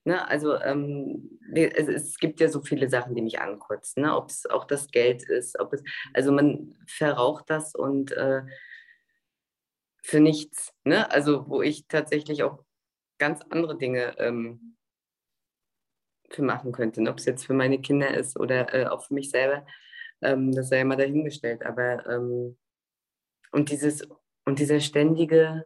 Ne, 0.06 0.28
also 0.28 0.60
ähm, 0.60 1.40
es, 1.54 1.88
es, 1.88 2.18
gibt 2.18 2.42
ja 2.42 2.50
so 2.50 2.62
viele 2.62 2.90
Sachen, 2.90 3.16
die 3.16 3.22
mich 3.22 3.40
ankotzen. 3.40 4.04
Ne? 4.04 4.14
Ob 4.16 4.30
es 4.30 4.46
auch 4.46 4.66
das 4.66 4.90
Geld 4.90 5.24
ist, 5.24 5.58
ob 5.60 5.72
es, 5.72 5.82
also 6.14 6.34
man 6.34 6.76
verraucht 6.88 7.50
das 7.50 7.74
und 7.74 8.12
äh, 8.12 8.42
für 10.04 10.20
nichts. 10.20 10.74
Ne? 10.84 11.10
Also 11.10 11.48
wo 11.48 11.62
ich 11.62 11.88
tatsächlich 11.88 12.44
auch 12.44 12.66
ganz 13.18 13.42
andere 13.50 13.78
Dinge 13.78 14.18
ähm, 14.20 14.76
für 16.30 16.42
machen 16.42 16.74
könnte. 16.74 17.02
Ob 17.10 17.20
es 17.20 17.26
jetzt 17.26 17.46
für 17.46 17.54
meine 17.54 17.80
Kinder 17.80 18.14
ist 18.14 18.38
oder 18.38 18.74
äh, 18.74 18.88
auch 18.88 19.06
für 19.06 19.14
mich 19.14 19.30
selber, 19.30 19.66
ähm, 20.22 20.52
das 20.52 20.68
sei 20.68 20.80
ja 20.80 20.86
mal 20.86 20.98
dahingestellt. 20.98 21.66
Aber 21.66 22.06
ähm, 22.08 22.58
und 23.52 23.72
dieses 23.72 24.06
und 24.46 24.60
dieser 24.60 24.82
ständige 24.82 25.66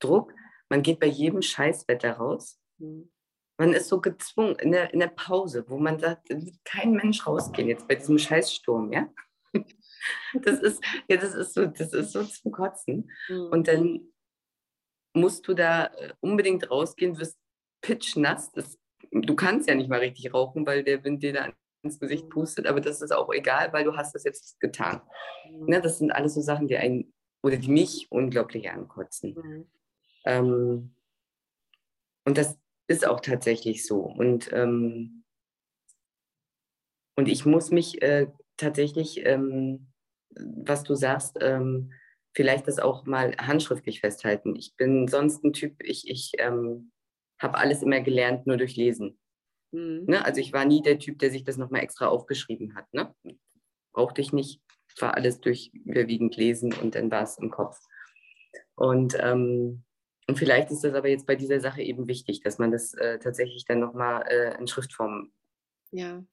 Druck, 0.00 0.34
man 0.68 0.82
geht 0.82 1.00
bei 1.00 1.06
jedem 1.06 1.42
Scheißwetter 1.42 2.12
raus. 2.12 2.60
Mhm. 2.78 3.10
Man 3.58 3.72
ist 3.72 3.88
so 3.88 4.00
gezwungen 4.00 4.56
in 4.56 4.72
der, 4.72 4.92
in 4.92 5.00
der 5.00 5.08
Pause, 5.08 5.64
wo 5.68 5.78
man 5.78 5.98
sagt, 5.98 6.28
kein 6.64 6.92
Mensch 6.92 7.26
rausgehen 7.26 7.68
jetzt 7.68 7.88
bei 7.88 7.94
diesem 7.94 8.18
Scheißsturm, 8.18 8.92
ja. 8.92 9.08
Das 10.34 10.60
ist, 10.60 10.84
ja, 11.08 11.16
das 11.16 11.34
ist 11.34 11.54
so, 11.54 11.66
das 11.66 11.92
ist 11.92 12.12
so 12.12 12.22
zum 12.22 12.52
Kotzen. 12.52 13.10
Mhm. 13.28 13.46
Und 13.50 13.66
dann 13.66 14.12
musst 15.14 15.48
du 15.48 15.54
da 15.54 15.86
äh, 15.86 16.12
unbedingt 16.20 16.70
rausgehen, 16.70 17.18
wirst 17.18 17.36
pitchnass. 17.80 18.52
Das, 18.52 18.78
du 19.10 19.34
kannst 19.34 19.68
ja 19.68 19.74
nicht 19.74 19.88
mal 19.88 19.98
richtig 19.98 20.32
rauchen, 20.32 20.64
weil 20.64 20.84
der 20.84 21.02
Wind 21.02 21.24
dir 21.24 21.32
da 21.32 21.52
ins 21.82 21.98
Gesicht 21.98 22.26
mhm. 22.26 22.30
pustet, 22.30 22.66
aber 22.66 22.80
das 22.80 23.02
ist 23.02 23.12
auch 23.12 23.32
egal, 23.32 23.72
weil 23.72 23.84
du 23.84 23.96
hast 23.96 24.14
das 24.14 24.24
jetzt 24.24 24.60
getan. 24.60 25.00
Ne, 25.50 25.80
das 25.80 25.98
sind 25.98 26.12
alles 26.12 26.34
so 26.34 26.40
Sachen, 26.40 26.68
die 26.68 26.76
einen 26.76 27.12
oder 27.42 27.56
die 27.56 27.70
mich 27.70 28.06
unglaublich 28.10 28.70
ankotzen. 28.70 29.34
Mhm. 29.34 29.70
Ähm, 30.26 30.94
und 32.24 32.36
das 32.36 32.58
ist 32.88 33.06
auch 33.06 33.20
tatsächlich 33.20 33.86
so. 33.86 34.00
Und, 34.00 34.52
ähm, 34.52 35.24
und 37.16 37.28
ich 37.28 37.46
muss 37.46 37.70
mich 37.70 38.02
äh, 38.02 38.26
tatsächlich, 38.56 39.24
ähm, 39.24 39.86
was 40.34 40.82
du 40.82 40.94
sagst, 40.94 41.38
ähm, 41.40 41.92
vielleicht 42.34 42.68
das 42.68 42.78
auch 42.78 43.06
mal 43.06 43.34
handschriftlich 43.38 44.00
festhalten. 44.00 44.54
Ich 44.56 44.76
bin 44.76 45.08
sonst 45.08 45.42
ein 45.42 45.54
Typ, 45.54 45.82
ich, 45.82 46.10
ich 46.10 46.32
ähm, 46.38 46.92
habe 47.40 47.56
alles 47.56 47.82
immer 47.82 48.00
gelernt, 48.00 48.46
nur 48.46 48.58
durch 48.58 48.76
Lesen. 48.76 49.18
Mhm. 49.72 50.04
Ne? 50.06 50.24
Also 50.24 50.40
ich 50.40 50.52
war 50.52 50.64
nie 50.64 50.82
der 50.82 50.98
Typ, 50.98 51.18
der 51.18 51.30
sich 51.30 51.44
das 51.44 51.56
nochmal 51.56 51.82
extra 51.82 52.08
aufgeschrieben 52.08 52.74
hat. 52.74 52.92
Ne? 52.92 53.14
Brauchte 53.92 54.20
ich 54.20 54.32
nicht, 54.32 54.60
war 55.00 55.14
alles 55.14 55.40
durch 55.40 55.70
überwiegend 55.72 56.36
Lesen 56.36 56.74
und 56.74 56.94
dann 56.94 57.10
war 57.10 57.22
es 57.22 57.38
im 57.38 57.50
Kopf. 57.50 57.78
Und, 58.74 59.16
ähm, 59.18 59.85
und 60.28 60.38
vielleicht 60.38 60.70
ist 60.70 60.82
das 60.82 60.94
aber 60.94 61.08
jetzt 61.08 61.26
bei 61.26 61.36
dieser 61.36 61.60
Sache 61.60 61.82
eben 61.82 62.08
wichtig, 62.08 62.40
dass 62.40 62.58
man 62.58 62.72
das 62.72 62.94
äh, 62.94 63.18
tatsächlich 63.18 63.64
dann 63.64 63.80
nochmal 63.80 64.26
äh, 64.28 64.58
in 64.58 64.66
Schriftform 64.66 65.32
ja. 65.92 66.24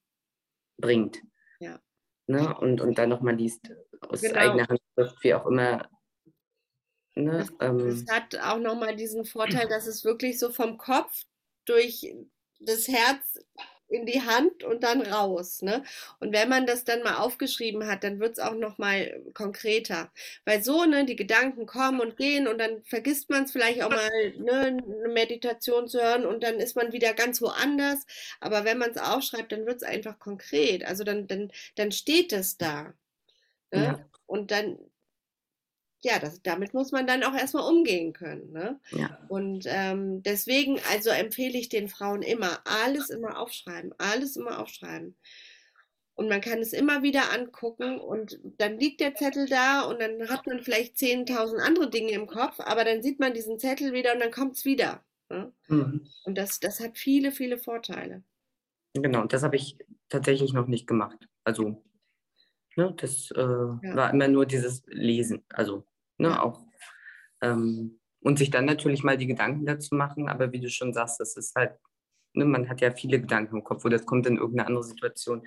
bringt. 0.78 1.22
Ja. 1.60 1.80
Ne? 2.26 2.58
Und, 2.58 2.82
und 2.82 2.98
dann 2.98 3.10
nochmal 3.10 3.36
liest 3.36 3.72
aus 4.02 4.22
genau. 4.22 4.40
eigener 4.40 4.68
Handschrift, 4.68 5.24
wie 5.24 5.34
auch 5.36 5.46
immer. 5.46 5.90
Ne? 7.16 7.38
Das, 7.38 7.54
ähm, 7.60 7.78
das 7.78 8.06
hat 8.10 8.36
auch 8.42 8.60
nochmal 8.60 8.96
diesen 8.96 9.26
Vorteil, 9.26 9.68
dass 9.68 9.86
es 9.86 10.04
wirklich 10.04 10.40
so 10.40 10.52
vom 10.52 10.78
Kopf 10.78 11.26
durch 11.66 12.16
das 12.60 12.88
Herz 12.88 13.40
in 13.94 14.06
die 14.06 14.22
Hand 14.22 14.64
und 14.64 14.84
dann 14.84 15.02
raus. 15.02 15.62
Ne? 15.62 15.84
Und 16.20 16.34
wenn 16.34 16.50
man 16.50 16.66
das 16.66 16.84
dann 16.84 17.04
mal 17.04 17.18
aufgeschrieben 17.18 17.88
hat, 17.88 18.04
dann 18.04 18.20
wird 18.20 18.34
es 18.34 18.40
auch 18.40 18.56
noch 18.56 18.78
mal 18.78 19.22
konkreter. 19.34 20.12
Weil 20.46 20.64
so, 20.64 20.86
ne, 20.86 21.06
die 21.06 21.16
Gedanken 21.16 21.66
kommen 21.66 22.00
und 22.00 22.18
gehen 22.18 22.48
und 22.48 22.58
dann 22.58 22.84
vergisst 22.84 23.30
man 23.30 23.44
es 23.44 23.52
vielleicht 23.52 23.84
auch 23.84 23.90
mal, 23.90 24.34
ne, 24.38 24.54
eine 24.54 25.14
Meditation 25.14 25.88
zu 25.88 26.02
hören 26.02 26.26
und 26.26 26.44
dann 26.44 26.56
ist 26.56 26.76
man 26.76 26.92
wieder 26.92 27.14
ganz 27.14 27.42
woanders. 27.42 28.06
Aber 28.40 28.66
wenn 28.66 28.78
man 28.78 28.92
es 28.92 28.98
aufschreibt, 28.98 29.52
dann 29.52 29.66
wird 29.66 29.78
es 29.78 29.84
einfach 29.84 30.20
konkret. 30.20 30.86
Also 30.86 31.04
dann, 31.04 31.28
dann, 31.28 31.52
dann 31.76 31.92
steht 31.92 32.34
es 32.34 32.58
da. 32.58 32.94
Ne? 33.72 33.84
Ja. 33.84 34.06
Und 34.26 34.52
dann, 34.52 34.78
ja, 36.04 36.20
das, 36.20 36.42
damit 36.42 36.74
muss 36.74 36.92
man 36.92 37.08
dann 37.08 37.24
auch 37.24 37.34
erstmal 37.34 37.72
umgehen 37.72 38.12
können. 38.14 38.52
Ne? 38.52 38.80
Ja. 38.92 39.18
Und 39.30 39.66
ähm, 39.68 40.22
deswegen, 40.22 40.80
also 40.92 41.10
empfehle 41.10 41.58
ich 41.58 41.70
den 41.70 41.88
Frauen 41.88 42.22
immer, 42.22 42.60
alles 42.66 43.10
immer 43.10 43.40
aufschreiben, 43.40 43.94
alles 43.98 44.36
immer 44.36 44.60
aufschreiben. 44.60 45.16
Und 46.16 46.30
man 46.30 46.42
kann 46.42 46.60
es 46.60 46.74
immer 46.74 47.02
wieder 47.02 47.34
angucken 47.34 48.00
und 48.00 48.40
dann 48.58 48.78
liegt 48.78 49.02
der 49.02 49.16
Zettel 49.16 49.48
da 49.48 49.82
und 49.82 50.00
dann 50.00 50.30
hat 50.30 50.46
man 50.46 50.62
vielleicht 50.62 50.98
10.000 50.98 51.58
andere 51.58 51.90
Dinge 51.90 52.12
im 52.12 52.28
Kopf, 52.28 52.60
aber 52.60 52.84
dann 52.84 53.02
sieht 53.02 53.20
man 53.20 53.34
diesen 53.34 53.58
Zettel 53.58 53.94
wieder 53.94 54.14
und 54.14 54.20
dann 54.20 54.30
kommt 54.30 54.58
es 54.58 54.66
wieder. 54.66 55.04
Ne? 55.30 55.52
Mhm. 55.70 56.08
Und 56.26 56.38
das, 56.38 56.60
das 56.60 56.82
hat 56.82 56.98
viele, 56.98 57.32
viele 57.32 57.58
Vorteile. 57.58 58.24
Genau, 58.94 59.26
das 59.26 59.42
habe 59.42 59.56
ich 59.56 59.78
tatsächlich 60.10 60.54
noch 60.54 60.68
nicht 60.68 60.86
gemacht. 60.86 61.18
Also, 61.44 61.82
ne, 62.76 62.94
das 62.98 63.32
äh, 63.32 63.42
ja. 63.42 63.96
war 63.96 64.12
immer 64.12 64.28
nur 64.28 64.46
dieses 64.46 64.84
Lesen. 64.86 65.44
Also 65.50 65.84
Ne, 66.18 66.42
auch, 66.42 66.62
ähm, 67.42 68.00
und 68.22 68.38
sich 68.40 68.50
dann 68.50 68.66
natürlich 68.66 69.04
mal 69.04 69.18
die 69.18 69.28
Gedanken 69.28 69.66
dazu 69.66 69.96
machen, 69.96 70.30
aber 70.30 70.52
wie 70.52 70.60
du 70.60 70.70
schon 70.70 70.94
sagst, 70.94 71.20
das 71.20 71.36
ist 71.36 71.54
halt, 71.56 71.78
ne, 72.34 72.46
man 72.46 72.70
hat 72.70 72.82
ja 72.82 72.92
viele 72.92 73.20
Gedanken 73.20 73.58
im 73.58 73.64
Kopf 73.64 73.84
oder 73.86 73.98
es 73.98 74.06
kommt 74.06 74.26
in 74.28 74.38
irgendeine 74.38 74.68
andere 74.68 74.84
Situation 74.84 75.46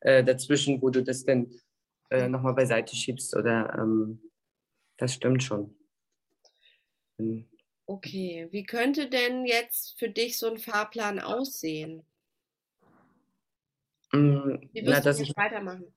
äh, 0.00 0.22
dazwischen, 0.22 0.80
wo 0.80 0.90
du 0.90 1.02
das 1.02 1.24
dann 1.24 1.50
äh, 2.10 2.28
nochmal 2.28 2.54
beiseite 2.54 2.94
schiebst 2.94 3.36
oder 3.36 3.74
ähm, 3.78 4.30
das 4.96 5.14
stimmt 5.14 5.42
schon. 5.42 5.76
Ähm, 7.18 7.48
okay, 7.86 8.48
wie 8.50 8.64
könnte 8.64 9.08
denn 9.08 9.44
jetzt 9.44 9.98
für 9.98 10.08
dich 10.08 10.38
so 10.38 10.48
ein 10.48 10.58
Fahrplan 10.58 11.18
aussehen? 11.18 12.06
Mm, 14.12 14.56
wie 14.72 14.86
wirst 14.86 15.04
na, 15.04 15.12
du 15.12 15.22
ich, 15.22 15.36
weitermachen? 15.36 15.92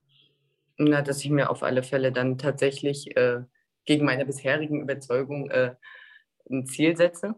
Na, 0.78 1.02
dass 1.02 1.22
ich 1.24 1.30
mir 1.30 1.50
auf 1.50 1.62
alle 1.62 1.82
Fälle 1.82 2.10
dann 2.10 2.38
tatsächlich 2.38 3.16
äh, 3.16 3.42
gegen 3.88 4.04
meine 4.04 4.26
bisherigen 4.26 4.82
Überzeugung 4.82 5.50
äh, 5.50 5.74
ein 6.50 6.66
Ziel 6.66 6.94
setze, 6.94 7.34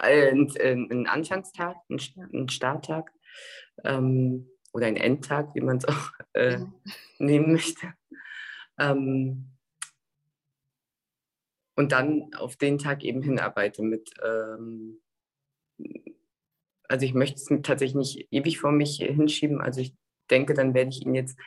äh, 0.00 0.30
einen 0.30 1.06
Anfangstag, 1.06 1.76
einen 1.90 2.48
Starttag 2.48 3.12
ähm, 3.84 4.48
oder 4.72 4.86
einen 4.86 4.96
Endtag, 4.96 5.54
wie 5.54 5.60
man 5.60 5.76
es 5.76 5.84
auch 5.84 6.10
äh, 6.32 6.52
ja. 6.52 6.72
nehmen 7.18 7.52
möchte. 7.52 7.92
Ähm, 8.78 9.50
und 11.76 11.92
dann 11.92 12.32
auf 12.34 12.56
den 12.56 12.78
Tag 12.78 13.04
eben 13.04 13.20
hinarbeite 13.20 13.82
mit, 13.82 14.10
ähm, 14.24 15.02
also 16.84 17.04
ich 17.04 17.12
möchte 17.12 17.36
es 17.36 17.62
tatsächlich 17.62 17.94
nicht 17.94 18.28
ewig 18.32 18.58
vor 18.58 18.72
mich 18.72 18.96
hinschieben. 18.96 19.60
Also 19.60 19.82
ich 19.82 19.94
denke, 20.30 20.54
dann 20.54 20.72
werde 20.72 20.88
ich 20.88 21.02
ihn 21.04 21.14
jetzt 21.14 21.38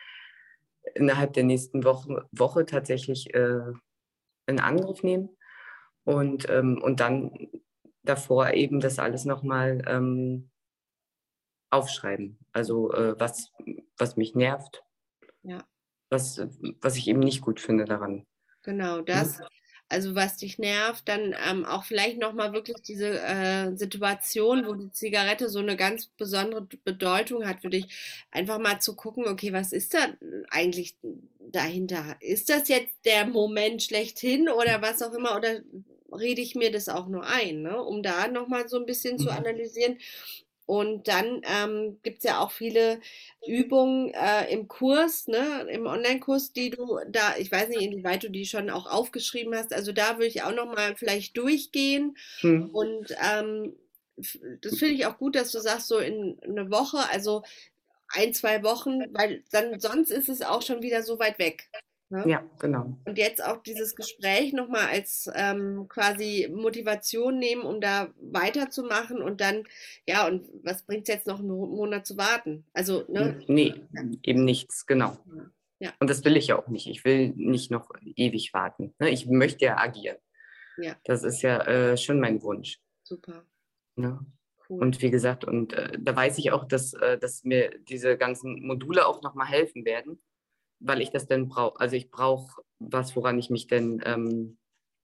innerhalb 0.96 1.34
der 1.34 1.44
nächsten 1.44 1.84
Woche, 1.84 2.28
Woche 2.32 2.66
tatsächlich 2.66 3.34
äh, 3.34 3.72
in 4.48 4.60
Angriff 4.60 5.04
nehmen 5.04 5.30
und, 6.04 6.50
ähm, 6.50 6.82
und 6.82 7.00
dann 7.00 7.50
davor 8.04 8.52
eben 8.52 8.80
das 8.80 9.00
alles 9.00 9.26
nochmal 9.26 9.84
ähm, 9.88 10.50
aufschreiben. 11.70 12.40
Also 12.52 12.92
äh, 12.94 13.20
was, 13.20 13.52
was 13.98 14.18
mich 14.18 14.36
nervt, 14.36 14.84
ja. 15.44 15.64
was, 16.10 16.42
was 16.82 16.98
ich 16.98 17.08
eben 17.08 17.20
nicht 17.20 17.42
gut 17.42 17.60
finde 17.60 17.86
daran. 17.86 18.26
Genau, 18.64 19.02
das, 19.02 19.40
ja 19.40 19.48
also 19.92 20.16
was 20.16 20.38
dich 20.38 20.58
nervt, 20.58 21.08
dann 21.10 21.36
ähm, 21.48 21.66
auch 21.66 21.84
vielleicht 21.84 22.18
nochmal 22.18 22.54
wirklich 22.54 22.78
diese 22.82 23.20
äh, 23.20 23.76
Situation, 23.76 24.66
wo 24.66 24.74
die 24.74 24.92
Zigarette 24.92 25.50
so 25.50 25.60
eine 25.60 25.76
ganz 25.76 26.08
besondere 26.08 26.66
Bedeutung 26.86 27.46
hat 27.46 27.60
für 27.62 27.70
dich, 27.70 28.26
einfach 28.32 28.58
mal 28.58 28.80
zu 28.80 28.96
gucken, 28.96 29.26
okay, 29.28 29.52
was 29.52 29.74
ist 29.74 29.94
da 29.94 30.00
eigentlich 30.50 30.96
dahinter? 31.40 32.16
Ist 32.20 32.50
das 32.50 32.68
jetzt 32.68 32.96
der 33.06 33.26
Moment 33.26 33.84
schlechthin 33.84 34.50
oder 34.50 34.82
was 34.82 35.02
auch 35.02 35.14
immer, 35.14 35.36
oder 35.36 35.62
rede 36.12 36.42
ich 36.42 36.56
mir 36.56 36.72
das 36.72 36.90
auch 36.90 37.08
nur 37.08 37.26
ein, 37.26 37.62
ne? 37.62 37.82
um 37.82 38.04
da 38.04 38.28
nochmal 38.28 38.68
so 38.68 38.78
ein 38.78 38.86
bisschen 38.86 39.14
mhm. 39.14 39.20
zu 39.20 39.30
analysieren 39.30 39.98
und 40.72 41.10
dann 41.10 41.42
ähm, 41.44 41.98
gibt 42.02 42.20
es 42.20 42.24
ja 42.24 42.40
auch 42.40 42.52
viele 42.52 43.02
Übungen 43.46 44.14
äh, 44.14 44.50
im 44.54 44.70
Kurs, 44.70 45.28
ne, 45.28 45.68
im 45.70 45.86
Online-Kurs, 45.86 46.54
die 46.54 46.70
du 46.70 46.98
da, 47.10 47.36
ich 47.38 47.52
weiß 47.52 47.68
nicht, 47.68 47.82
inwieweit 47.82 48.24
du 48.24 48.30
die 48.30 48.46
schon 48.46 48.70
auch 48.70 48.86
aufgeschrieben 48.86 49.54
hast. 49.54 49.74
Also 49.74 49.92
da 49.92 50.14
würde 50.16 50.28
ich 50.28 50.44
auch 50.44 50.56
nochmal 50.56 50.96
vielleicht 50.96 51.36
durchgehen. 51.36 52.16
Hm. 52.40 52.70
Und 52.70 53.14
ähm, 53.22 53.76
das 54.62 54.78
finde 54.78 54.94
ich 54.94 55.06
auch 55.08 55.18
gut, 55.18 55.36
dass 55.36 55.52
du 55.52 55.60
sagst, 55.60 55.90
so 55.90 55.98
in 55.98 56.40
eine 56.42 56.72
Woche, 56.72 57.00
also 57.12 57.44
ein, 58.14 58.34
zwei 58.34 58.64
Wochen, 58.64 59.02
weil 59.14 59.44
dann 59.52 59.80
sonst 59.80 60.12
ist 60.12 60.30
es 60.30 60.42
auch 60.42 60.62
schon 60.62 60.82
wieder 60.82 61.04
so 61.04 61.20
weit 61.20 61.40
weg. 61.40 61.70
Ne? 62.12 62.26
Ja, 62.28 62.44
genau. 62.60 62.98
Und 63.06 63.18
jetzt 63.18 63.42
auch 63.42 63.64
dieses 63.64 63.96
Gespräch 63.96 64.52
nochmal 64.52 64.88
als 64.88 65.30
ähm, 65.34 65.88
quasi 65.88 66.50
Motivation 66.54 67.40
nehmen, 67.40 67.62
um 67.62 67.80
da 67.80 68.14
weiterzumachen 68.20 69.22
und 69.22 69.40
dann, 69.40 69.64
ja, 70.06 70.28
und 70.28 70.46
was 70.62 70.84
bringt 70.84 71.08
es 71.08 71.16
jetzt 71.16 71.28
noch 71.28 71.40
einen 71.40 71.48
Monat 71.48 72.06
zu 72.06 72.18
warten? 72.18 72.66
Also, 72.74 73.06
ne? 73.08 73.42
Nee, 73.48 73.76
ja. 73.94 74.04
eben 74.24 74.44
nichts, 74.44 74.86
genau. 74.86 75.18
Ja. 75.80 75.94
Und 76.00 76.10
das 76.10 76.26
will 76.26 76.36
ich 76.36 76.48
ja 76.48 76.60
auch 76.60 76.68
nicht. 76.68 76.88
Ich 76.88 77.06
will 77.06 77.30
nicht 77.30 77.72
noch 77.72 77.90
ewig 78.04 78.54
warten. 78.54 78.94
Ne? 79.00 79.10
Ich 79.10 79.26
möchte 79.28 79.66
ja 79.66 79.78
agieren. 79.78 80.18
Ja. 80.78 80.98
Das 81.06 81.24
ist 81.24 81.42
ja 81.42 81.62
äh, 81.62 81.98
schon 81.98 82.20
mein 82.20 82.44
Wunsch. 82.44 82.80
Super. 83.04 83.46
Ne? 83.96 84.20
Cool. 84.72 84.82
Und 84.82 85.02
wie 85.02 85.12
gesagt, 85.12 85.44
und 85.44 85.74
äh, 85.74 85.98
da 86.00 86.16
weiß 86.16 86.38
ich 86.38 86.52
auch, 86.52 86.66
dass, 86.66 86.94
äh, 86.94 87.18
dass 87.18 87.44
mir 87.44 87.78
diese 87.90 88.18
ganzen 88.18 88.66
Module 88.66 89.06
auch 89.06 89.22
nochmal 89.22 89.48
helfen 89.48 89.86
werden 89.86 90.22
weil 90.82 91.02
ich 91.02 91.12
das 91.12 91.28
denn 91.28 91.48
brauche. 91.48 91.80
Also 91.80 91.96
ich 91.96 92.10
brauche 92.10 92.62
was, 92.80 93.16
woran 93.16 93.38
ich 93.38 93.50
mich 93.50 93.68
denn 93.68 94.02
ähm, 94.04 94.58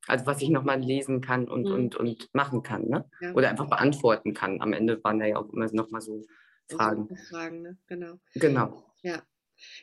Also 0.08 0.26
was 0.26 0.42
ich 0.42 0.50
nochmal 0.50 0.80
lesen 0.80 1.22
kann 1.22 1.48
und, 1.48 1.66
mhm. 1.68 1.74
und, 1.74 1.96
und 1.96 2.30
machen 2.34 2.64
kann, 2.64 2.88
ne? 2.88 3.10
Ja. 3.22 3.34
Oder 3.34 3.50
einfach 3.50 3.70
beantworten 3.70 4.34
kann. 4.34 4.62
Am 4.62 4.74
Ende 4.74 5.02
waren 5.04 5.20
da 5.20 5.26
ja 5.26 5.38
auch 5.38 5.50
immer 5.54 5.72
nochmal 5.72 6.02
so 6.02 6.26
Fragen. 6.70 7.16
Fragen, 7.30 7.62
ne? 7.62 7.78
Genau. 7.88 8.20
Genau. 8.34 8.84
Ja. 9.02 9.22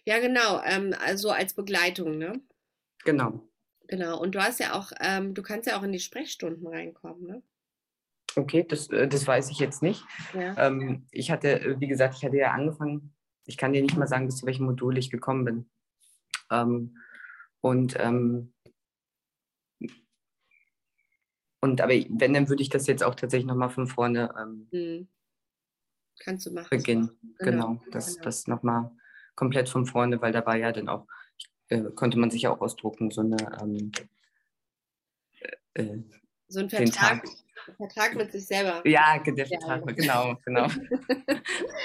Ja, 0.04 0.18
genau. 0.18 0.60
Ähm, 0.64 0.94
also 1.04 1.30
als 1.30 1.54
Begleitung, 1.54 2.18
ne? 2.18 2.40
Genau. 3.04 3.48
Genau. 3.86 4.20
Und 4.20 4.34
du 4.34 4.42
hast 4.42 4.60
ja 4.60 4.74
auch, 4.74 4.92
ähm, 5.00 5.34
du 5.34 5.42
kannst 5.42 5.68
ja 5.68 5.78
auch 5.78 5.82
in 5.82 5.92
die 5.92 6.00
Sprechstunden 6.00 6.66
reinkommen, 6.66 7.26
ne? 7.26 7.42
Okay, 8.36 8.64
das, 8.68 8.88
äh, 8.90 9.08
das 9.08 9.26
weiß 9.26 9.50
ich 9.50 9.58
jetzt 9.58 9.82
nicht. 9.82 10.04
Ja. 10.32 10.56
Ähm, 10.66 11.06
ich 11.10 11.30
hatte, 11.30 11.60
äh, 11.60 11.80
wie 11.80 11.86
gesagt, 11.86 12.16
ich 12.16 12.24
hatte 12.24 12.36
ja 12.36 12.52
angefangen, 12.52 13.14
ich 13.46 13.56
kann 13.56 13.72
dir 13.72 13.82
nicht 13.82 13.96
mal 13.96 14.08
sagen, 14.08 14.26
bis 14.26 14.36
zu 14.36 14.46
welchem 14.46 14.66
Modul 14.66 14.98
ich 14.98 15.10
gekommen 15.10 15.44
bin. 15.44 15.70
Ähm, 16.50 16.96
und 17.60 17.96
ähm, 17.98 18.52
und 21.60 21.80
aber 21.80 21.94
wenn, 21.94 22.34
dann 22.34 22.48
würde 22.48 22.62
ich 22.62 22.68
das 22.68 22.86
jetzt 22.86 23.02
auch 23.02 23.14
tatsächlich 23.14 23.46
nochmal 23.46 23.70
von 23.70 23.86
vorne 23.86 24.34
ähm, 24.38 24.68
hm. 24.70 25.08
Kannst 26.20 26.46
du 26.46 26.52
machen. 26.52 26.68
beginnen. 26.70 27.10
Genau, 27.38 27.68
genau. 27.68 27.82
das, 27.90 28.14
genau. 28.14 28.24
das 28.24 28.46
nochmal 28.46 28.90
komplett 29.34 29.68
von 29.68 29.86
vorne, 29.86 30.20
weil 30.20 30.32
da 30.32 30.46
war 30.46 30.56
ja 30.56 30.72
dann 30.72 30.88
auch, 30.88 31.06
äh, 31.68 31.82
konnte 31.94 32.18
man 32.18 32.30
sich 32.30 32.42
ja 32.42 32.50
auch 32.50 32.60
ausdrucken, 32.60 33.10
so 33.10 33.20
eine 33.20 33.36
äh, 35.74 35.98
so 36.48 36.60
ein 36.60 36.70
Vertrag, 36.70 37.26
Vertrag 37.77 38.14
mit 38.14 38.33
sich 38.33 38.46
selber. 38.46 38.83
Ja, 38.87 39.18
der 39.18 39.46
Vertrag, 39.46 39.83
ja. 39.87 39.92
genau, 39.94 40.37
genau. 40.44 40.68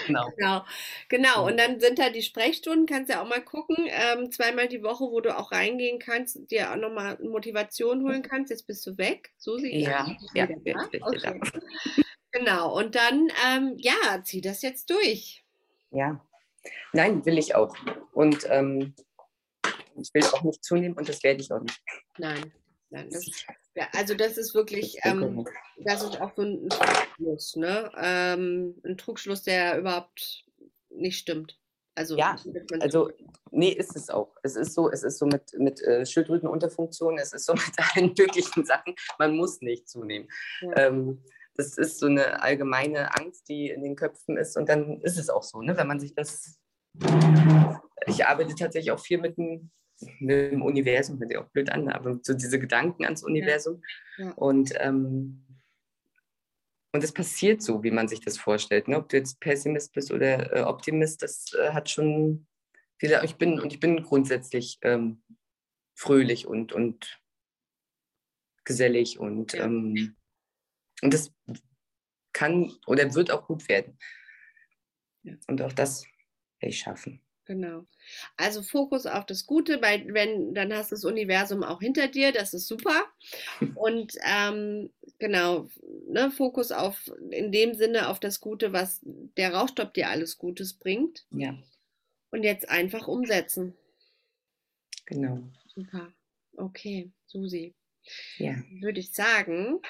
genau. 0.07 0.29
genau. 0.37 0.65
Genau, 1.07 1.47
und 1.47 1.57
dann 1.57 1.79
sind 1.79 1.99
da 1.99 2.09
die 2.09 2.21
Sprechstunden, 2.21 2.85
kannst 2.85 3.11
ja 3.11 3.21
auch 3.21 3.27
mal 3.27 3.41
gucken, 3.41 3.77
ähm, 3.87 4.31
zweimal 4.31 4.67
die 4.67 4.83
Woche, 4.83 5.05
wo 5.05 5.21
du 5.21 5.37
auch 5.37 5.51
reingehen 5.51 5.99
kannst, 5.99 6.49
dir 6.51 6.71
auch 6.71 6.75
nochmal 6.75 7.17
Motivation 7.21 8.03
holen 8.03 8.21
kannst. 8.21 8.51
Jetzt 8.51 8.67
bist 8.67 8.85
du 8.85 8.97
weg, 8.97 9.31
so 9.37 9.57
sieht 9.57 9.73
ja, 9.73 10.05
ja, 10.33 10.47
ja, 10.63 10.75
okay. 11.01 11.41
Genau, 12.31 12.77
und 12.77 12.95
dann, 12.95 13.29
ähm, 13.47 13.73
ja, 13.77 14.21
zieh 14.23 14.41
das 14.41 14.61
jetzt 14.61 14.89
durch. 14.89 15.43
Ja, 15.91 16.23
nein, 16.93 17.25
will 17.25 17.37
ich 17.37 17.55
auch. 17.55 17.75
Und 18.13 18.45
ähm, 18.49 18.93
ich 19.95 20.13
will 20.13 20.23
auch 20.25 20.43
nicht 20.43 20.63
zunehmen 20.63 20.95
und 20.95 21.09
das 21.09 21.23
werde 21.23 21.41
ich 21.41 21.51
auch 21.51 21.61
nicht. 21.61 21.81
Nein, 22.17 22.53
nein, 22.89 23.09
das, 23.09 23.25
ja, 23.79 23.87
also 23.93 24.13
das 24.13 24.37
ist 24.37 24.53
wirklich, 24.53 24.97
ähm, 25.03 25.47
das 25.77 26.03
ist 26.03 26.19
auch 26.19 26.33
so 26.35 26.41
ein 26.41 26.67
Trugschluss, 26.67 27.55
ne? 27.55 27.89
Ähm, 27.95 28.75
ein 28.83 28.97
Trugschluss, 28.97 29.43
der 29.43 29.79
überhaupt 29.79 30.43
nicht 30.89 31.17
stimmt. 31.17 31.57
Also, 31.95 32.17
ja, 32.17 32.35
also 32.81 33.09
nee, 33.51 33.71
ist 33.71 33.95
es 33.95 34.09
auch. 34.09 34.35
Es 34.43 34.57
ist 34.57 34.73
so, 34.73 34.91
es 34.91 35.03
ist 35.03 35.17
so 35.17 35.25
mit, 35.25 35.53
mit 35.57 35.81
äh, 35.81 36.05
Schilddrüsenunterfunktion, 36.05 37.17
es 37.19 37.31
ist 37.31 37.45
so 37.45 37.53
mit 37.53 37.73
allen 37.77 38.13
möglichen 38.17 38.65
Sachen. 38.65 38.95
Man 39.17 39.37
muss 39.37 39.61
nicht 39.61 39.87
zunehmen. 39.87 40.27
Ja. 40.59 40.87
Ähm, 40.87 41.23
das 41.55 41.77
ist 41.77 41.99
so 41.99 42.07
eine 42.07 42.41
allgemeine 42.41 43.17
Angst, 43.17 43.47
die 43.47 43.69
in 43.69 43.81
den 43.81 43.95
Köpfen 43.95 44.35
ist 44.35 44.57
und 44.57 44.67
dann 44.67 45.01
ist 45.01 45.17
es 45.17 45.29
auch 45.29 45.43
so, 45.43 45.61
ne? 45.61 45.77
wenn 45.77 45.87
man 45.87 46.01
sich 46.01 46.13
das. 46.13 46.59
Ich 48.07 48.25
arbeite 48.25 48.55
tatsächlich 48.55 48.91
auch 48.91 48.99
viel 48.99 49.19
mit 49.19 49.37
dem, 49.37 49.71
mit 50.19 50.51
dem 50.51 50.61
Universum, 50.61 51.19
hört 51.19 51.29
sich 51.29 51.37
auch 51.37 51.49
blöd 51.49 51.71
an, 51.71 51.89
aber 51.89 52.19
so 52.21 52.33
diese 52.33 52.59
Gedanken 52.59 53.03
ans 53.05 53.23
Universum. 53.23 53.81
Ja. 54.17 54.25
Ja. 54.25 54.31
Und, 54.33 54.73
ähm, 54.77 55.45
und 56.91 57.03
es 57.03 57.11
passiert 57.11 57.61
so, 57.61 57.83
wie 57.83 57.91
man 57.91 58.07
sich 58.07 58.19
das 58.19 58.37
vorstellt. 58.37 58.87
Ne? 58.87 58.97
Ob 58.97 59.09
du 59.09 59.17
jetzt 59.17 59.39
Pessimist 59.39 59.93
bist 59.93 60.11
oder 60.11 60.55
äh, 60.55 60.61
Optimist, 60.61 61.21
das 61.21 61.53
äh, 61.53 61.71
hat 61.71 61.89
schon 61.89 62.47
viele. 62.97 63.23
Ich 63.23 63.35
bin 63.35 63.59
und 63.59 63.73
ich 63.73 63.79
bin 63.79 64.01
grundsätzlich 64.03 64.79
ähm, 64.81 65.21
fröhlich 65.95 66.47
und, 66.47 66.73
und 66.73 67.21
gesellig 68.63 69.19
und 69.19 69.53
ja. 69.53 69.65
ähm, 69.65 70.15
und 71.01 71.13
das 71.13 71.33
kann 72.33 72.71
oder 72.87 73.13
wird 73.15 73.31
auch 73.31 73.47
gut 73.47 73.67
werden. 73.69 73.97
Ja. 75.23 75.35
Und 75.47 75.61
auch 75.61 75.73
das 75.73 76.05
werde 76.59 76.71
ich 76.73 76.79
schaffen. 76.79 77.21
Genau. 77.49 77.87
Also 78.37 78.61
Fokus 78.61 79.07
auf 79.07 79.25
das 79.25 79.47
Gute, 79.47 79.81
weil 79.81 80.13
wenn, 80.13 80.53
dann 80.53 80.71
hast 80.71 80.91
du 80.91 80.95
das 80.95 81.03
Universum 81.03 81.63
auch 81.63 81.79
hinter 81.81 82.07
dir, 82.07 82.31
das 82.31 82.53
ist 82.53 82.67
super. 82.67 83.05
Und 83.75 84.13
ähm, 84.23 84.91
genau, 85.17 85.67
ne, 86.07 86.29
Fokus 86.29 86.71
auf 86.71 87.11
in 87.31 87.51
dem 87.51 87.73
Sinne 87.73 88.09
auf 88.09 88.19
das 88.19 88.39
Gute, 88.39 88.71
was 88.71 88.99
der 89.03 89.55
Rauchstopp 89.55 89.95
dir 89.95 90.09
alles 90.09 90.37
Gutes 90.37 90.75
bringt. 90.75 91.25
Ja. 91.31 91.57
Und 92.29 92.43
jetzt 92.43 92.69
einfach 92.69 93.07
umsetzen. 93.07 93.75
Genau. 95.07 95.41
Super. 95.73 96.13
Okay, 96.55 97.09
Susi. 97.25 97.73
Ja. 98.37 98.61
Würde 98.79 98.99
ich 98.99 99.11
sagen, 99.11 99.81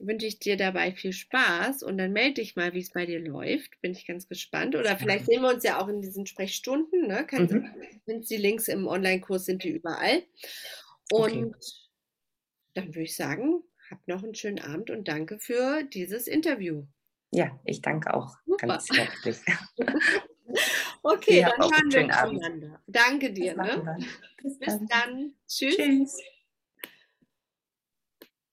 wünsche 0.00 0.26
ich 0.26 0.38
dir 0.38 0.56
dabei 0.56 0.92
viel 0.92 1.12
Spaß 1.12 1.82
und 1.82 1.98
dann 1.98 2.12
melde 2.12 2.34
dich 2.34 2.56
mal, 2.56 2.72
wie 2.74 2.80
es 2.80 2.90
bei 2.90 3.06
dir 3.06 3.20
läuft. 3.20 3.80
Bin 3.80 3.92
ich 3.92 4.06
ganz 4.06 4.28
gespannt. 4.28 4.74
Oder 4.76 4.96
vielleicht 4.96 5.26
sehen 5.26 5.42
wir 5.42 5.52
uns 5.52 5.64
ja 5.64 5.80
auch 5.80 5.88
in 5.88 6.00
diesen 6.00 6.26
Sprechstunden. 6.26 7.06
Ne? 7.06 7.26
Kannst, 7.26 7.54
mhm. 7.54 7.70
Sind 8.06 8.28
die 8.28 8.36
Links 8.36 8.68
im 8.68 8.86
Online-Kurs, 8.86 9.44
sind 9.44 9.64
die 9.64 9.70
überall. 9.70 10.22
Und 11.10 11.54
okay. 11.54 11.54
dann 12.74 12.86
würde 12.88 13.02
ich 13.02 13.16
sagen, 13.16 13.62
hab 13.90 14.06
noch 14.08 14.22
einen 14.22 14.34
schönen 14.34 14.60
Abend 14.60 14.90
und 14.90 15.08
danke 15.08 15.38
für 15.38 15.82
dieses 15.84 16.26
Interview. 16.26 16.84
Ja, 17.30 17.58
ich 17.64 17.82
danke 17.82 18.14
auch 18.14 18.36
Super. 18.46 18.66
ganz 18.66 18.88
herzlich. 18.90 19.38
okay, 21.02 21.40
ja, 21.40 21.52
dann 21.58 21.70
hören 21.70 22.08
wir 22.08 22.14
voneinander. 22.14 22.82
Danke 22.86 23.32
dir. 23.32 23.56
Ne? 23.56 23.98
Bis, 24.42 24.58
Bis 24.58 24.66
dann. 24.68 24.86
dann. 24.88 25.34
Tschüss. 25.46 25.76
Tschüss. 25.76 26.18